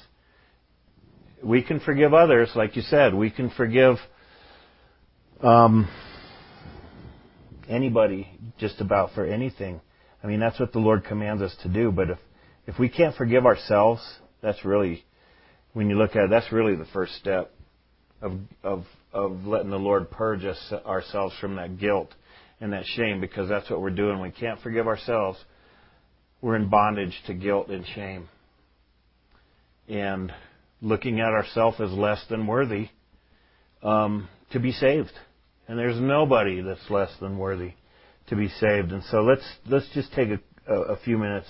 We 1.42 1.62
can 1.62 1.80
forgive 1.80 2.14
others, 2.14 2.50
like 2.54 2.76
you 2.76 2.82
said. 2.82 3.14
We 3.14 3.30
can 3.30 3.50
forgive 3.50 3.96
um, 5.42 5.88
anybody 7.68 8.28
just 8.58 8.80
about 8.80 9.12
for 9.14 9.26
anything. 9.26 9.80
I 10.22 10.26
mean, 10.28 10.40
that's 10.40 10.58
what 10.58 10.72
the 10.72 10.78
Lord 10.78 11.04
commands 11.04 11.42
us 11.42 11.54
to 11.62 11.68
do. 11.68 11.92
But 11.92 12.10
if, 12.10 12.18
if 12.66 12.78
we 12.78 12.88
can't 12.88 13.14
forgive 13.16 13.46
ourselves, 13.46 14.00
that's 14.40 14.64
really, 14.64 15.04
when 15.72 15.90
you 15.90 15.96
look 15.96 16.16
at 16.16 16.24
it, 16.24 16.30
that's 16.30 16.50
really 16.52 16.74
the 16.74 16.86
first 16.86 17.14
step 17.16 17.52
of, 18.22 18.32
of 18.62 18.84
of 19.16 19.46
letting 19.46 19.70
the 19.70 19.78
Lord 19.78 20.10
purge 20.10 20.44
us 20.44 20.72
ourselves 20.84 21.34
from 21.40 21.56
that 21.56 21.78
guilt 21.78 22.14
and 22.60 22.74
that 22.74 22.84
shame 22.84 23.18
because 23.18 23.48
that's 23.48 23.68
what 23.70 23.80
we're 23.80 23.90
doing. 23.90 24.20
We 24.20 24.30
can't 24.30 24.60
forgive 24.60 24.86
ourselves. 24.86 25.38
We're 26.42 26.56
in 26.56 26.68
bondage 26.68 27.18
to 27.26 27.34
guilt 27.34 27.68
and 27.68 27.86
shame. 27.94 28.28
And 29.88 30.32
looking 30.82 31.20
at 31.20 31.28
ourselves 31.28 31.80
as 31.80 31.90
less 31.92 32.22
than 32.28 32.46
worthy 32.46 32.90
um, 33.82 34.28
to 34.52 34.60
be 34.60 34.72
saved. 34.72 35.12
And 35.66 35.78
there's 35.78 35.98
nobody 35.98 36.60
that's 36.60 36.90
less 36.90 37.10
than 37.18 37.38
worthy 37.38 37.72
to 38.28 38.36
be 38.36 38.48
saved. 38.48 38.92
And 38.92 39.02
so 39.04 39.22
let's 39.22 39.44
let's 39.66 39.88
just 39.94 40.12
take 40.12 40.28
a, 40.28 40.72
a, 40.72 40.96
few 40.98 41.16
minutes 41.16 41.48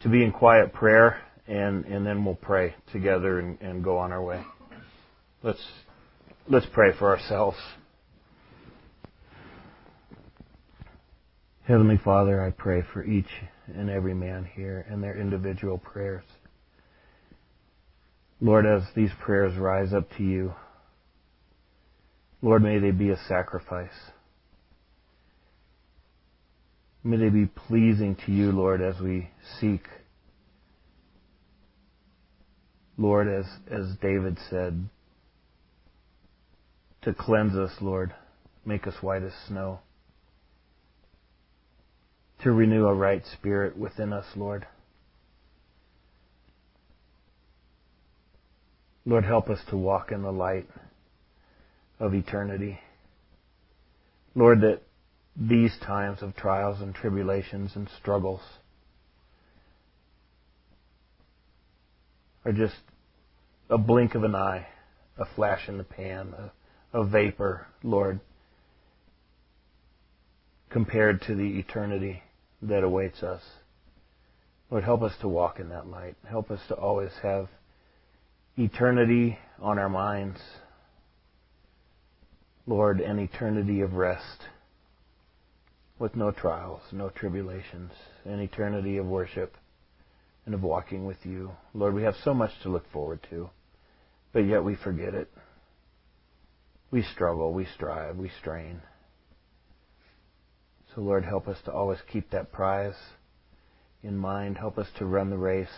to 0.00 0.08
be 0.08 0.24
in 0.24 0.32
quiet 0.32 0.72
prayer, 0.72 1.20
and 1.46 1.84
and 1.84 2.04
then 2.04 2.24
we'll 2.24 2.34
pray 2.34 2.74
together 2.92 3.38
and, 3.38 3.60
and 3.60 3.84
go 3.84 3.98
on 3.98 4.12
our 4.12 4.22
way. 4.22 4.42
Let's 5.42 5.62
Let's 6.48 6.66
pray 6.72 6.92
for 6.96 7.08
ourselves. 7.08 7.56
Heavenly 11.64 11.98
Father, 12.04 12.40
I 12.40 12.50
pray 12.50 12.84
for 12.92 13.02
each 13.02 13.26
and 13.66 13.90
every 13.90 14.14
man 14.14 14.48
here 14.54 14.86
and 14.88 15.02
their 15.02 15.18
individual 15.18 15.78
prayers. 15.78 16.22
Lord, 18.40 18.64
as 18.64 18.82
these 18.94 19.10
prayers 19.20 19.58
rise 19.58 19.92
up 19.92 20.08
to 20.18 20.22
you, 20.22 20.54
Lord, 22.42 22.62
may 22.62 22.78
they 22.78 22.92
be 22.92 23.10
a 23.10 23.18
sacrifice. 23.26 23.90
May 27.02 27.16
they 27.16 27.28
be 27.28 27.46
pleasing 27.46 28.16
to 28.24 28.30
you, 28.30 28.52
Lord, 28.52 28.80
as 28.80 29.00
we 29.00 29.30
seek. 29.60 29.82
Lord, 32.96 33.26
as, 33.26 33.46
as 33.68 33.96
David 34.00 34.38
said, 34.48 34.88
to 37.06 37.14
cleanse 37.14 37.54
us, 37.54 37.70
Lord. 37.80 38.12
Make 38.64 38.88
us 38.88 38.94
white 39.00 39.22
as 39.22 39.32
snow. 39.46 39.78
To 42.42 42.50
renew 42.50 42.86
a 42.86 42.94
right 42.94 43.22
spirit 43.32 43.78
within 43.78 44.12
us, 44.12 44.26
Lord. 44.34 44.66
Lord, 49.04 49.24
help 49.24 49.48
us 49.48 49.60
to 49.70 49.76
walk 49.76 50.10
in 50.10 50.22
the 50.22 50.32
light 50.32 50.66
of 52.00 52.12
eternity. 52.12 52.80
Lord, 54.34 54.62
that 54.62 54.80
these 55.36 55.76
times 55.86 56.22
of 56.22 56.34
trials 56.34 56.80
and 56.80 56.92
tribulations 56.92 57.70
and 57.76 57.88
struggles 58.00 58.40
are 62.44 62.52
just 62.52 62.74
a 63.70 63.78
blink 63.78 64.16
of 64.16 64.24
an 64.24 64.34
eye, 64.34 64.66
a 65.16 65.24
flash 65.36 65.68
in 65.68 65.78
the 65.78 65.84
pan, 65.84 66.34
a 66.36 66.50
of 66.96 67.10
vapor, 67.10 67.66
Lord, 67.82 68.20
compared 70.70 71.20
to 71.26 71.34
the 71.34 71.58
eternity 71.58 72.22
that 72.62 72.82
awaits 72.82 73.22
us. 73.22 73.42
Lord, 74.70 74.82
help 74.82 75.02
us 75.02 75.12
to 75.20 75.28
walk 75.28 75.60
in 75.60 75.68
that 75.68 75.88
light. 75.88 76.16
Help 76.26 76.50
us 76.50 76.60
to 76.68 76.74
always 76.74 77.10
have 77.22 77.48
eternity 78.56 79.38
on 79.60 79.78
our 79.78 79.90
minds. 79.90 80.40
Lord, 82.66 83.00
an 83.00 83.18
eternity 83.18 83.82
of 83.82 83.92
rest 83.92 84.40
with 85.98 86.16
no 86.16 86.30
trials, 86.30 86.80
no 86.92 87.10
tribulations, 87.10 87.92
an 88.24 88.40
eternity 88.40 88.96
of 88.96 89.04
worship 89.04 89.54
and 90.46 90.54
of 90.54 90.62
walking 90.62 91.04
with 91.04 91.18
you. 91.24 91.50
Lord, 91.74 91.92
we 91.92 92.04
have 92.04 92.16
so 92.24 92.32
much 92.32 92.52
to 92.62 92.70
look 92.70 92.90
forward 92.90 93.20
to, 93.28 93.50
but 94.32 94.46
yet 94.46 94.64
we 94.64 94.76
forget 94.76 95.12
it. 95.12 95.30
We 96.96 97.02
struggle, 97.12 97.52
we 97.52 97.66
strive, 97.74 98.16
we 98.16 98.30
strain. 98.40 98.80
So, 100.94 101.02
Lord, 101.02 101.26
help 101.26 101.46
us 101.46 101.58
to 101.66 101.70
always 101.70 101.98
keep 102.10 102.30
that 102.30 102.52
prize 102.52 102.94
in 104.02 104.16
mind. 104.16 104.56
Help 104.56 104.78
us 104.78 104.86
to 104.96 105.04
run 105.04 105.28
the 105.28 105.36
race. 105.36 105.68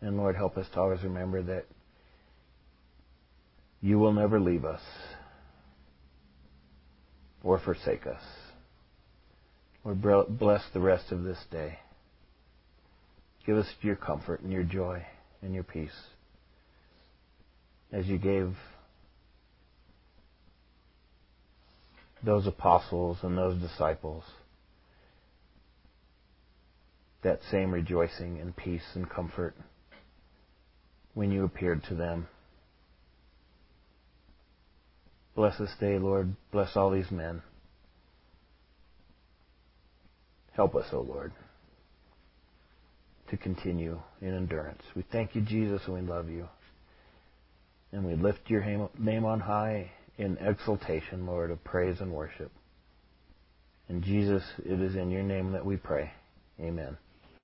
And 0.00 0.16
Lord, 0.16 0.34
help 0.34 0.58
us 0.58 0.66
to 0.74 0.80
always 0.80 1.04
remember 1.04 1.40
that 1.44 1.66
you 3.80 4.00
will 4.00 4.12
never 4.12 4.40
leave 4.40 4.64
us 4.64 4.82
or 7.44 7.60
forsake 7.60 8.08
us. 8.08 8.22
Lord, 9.84 10.02
bless 10.36 10.62
the 10.72 10.80
rest 10.80 11.12
of 11.12 11.22
this 11.22 11.38
day. 11.52 11.78
Give 13.46 13.56
us 13.56 13.68
your 13.82 13.94
comfort 13.94 14.40
and 14.40 14.50
your 14.50 14.64
joy 14.64 15.06
and 15.40 15.54
your 15.54 15.62
peace 15.62 15.92
as 17.94 18.06
you 18.06 18.18
gave 18.18 18.52
those 22.24 22.46
apostles 22.46 23.18
and 23.22 23.38
those 23.38 23.56
disciples 23.60 24.24
that 27.22 27.38
same 27.50 27.70
rejoicing 27.70 28.40
and 28.40 28.56
peace 28.56 28.82
and 28.94 29.08
comfort 29.08 29.54
when 31.14 31.30
you 31.30 31.44
appeared 31.44 31.84
to 31.84 31.94
them. 31.94 32.26
Bless 35.36 35.56
this 35.58 35.70
day, 35.78 35.98
Lord. 35.98 36.34
Bless 36.50 36.76
all 36.76 36.90
these 36.90 37.10
men. 37.10 37.42
Help 40.52 40.74
us, 40.74 40.86
O 40.92 41.00
Lord, 41.00 41.32
to 43.30 43.36
continue 43.36 44.00
in 44.20 44.34
endurance. 44.34 44.82
We 44.96 45.04
thank 45.12 45.34
you, 45.34 45.42
Jesus, 45.42 45.82
and 45.86 45.94
we 45.94 46.00
love 46.00 46.28
you. 46.28 46.48
And 47.94 48.04
we 48.04 48.16
lift 48.16 48.50
your 48.50 48.64
name 48.98 49.24
on 49.24 49.38
high 49.38 49.92
in 50.18 50.36
exaltation, 50.38 51.26
Lord, 51.26 51.52
of 51.52 51.62
praise 51.62 52.00
and 52.00 52.10
worship. 52.10 52.50
And 53.88 54.02
Jesus, 54.02 54.42
it 54.64 54.80
is 54.80 54.96
in 54.96 55.12
your 55.12 55.22
name 55.22 55.52
that 55.52 55.64
we 55.64 55.76
pray. 55.76 56.10
Amen. 56.60 56.96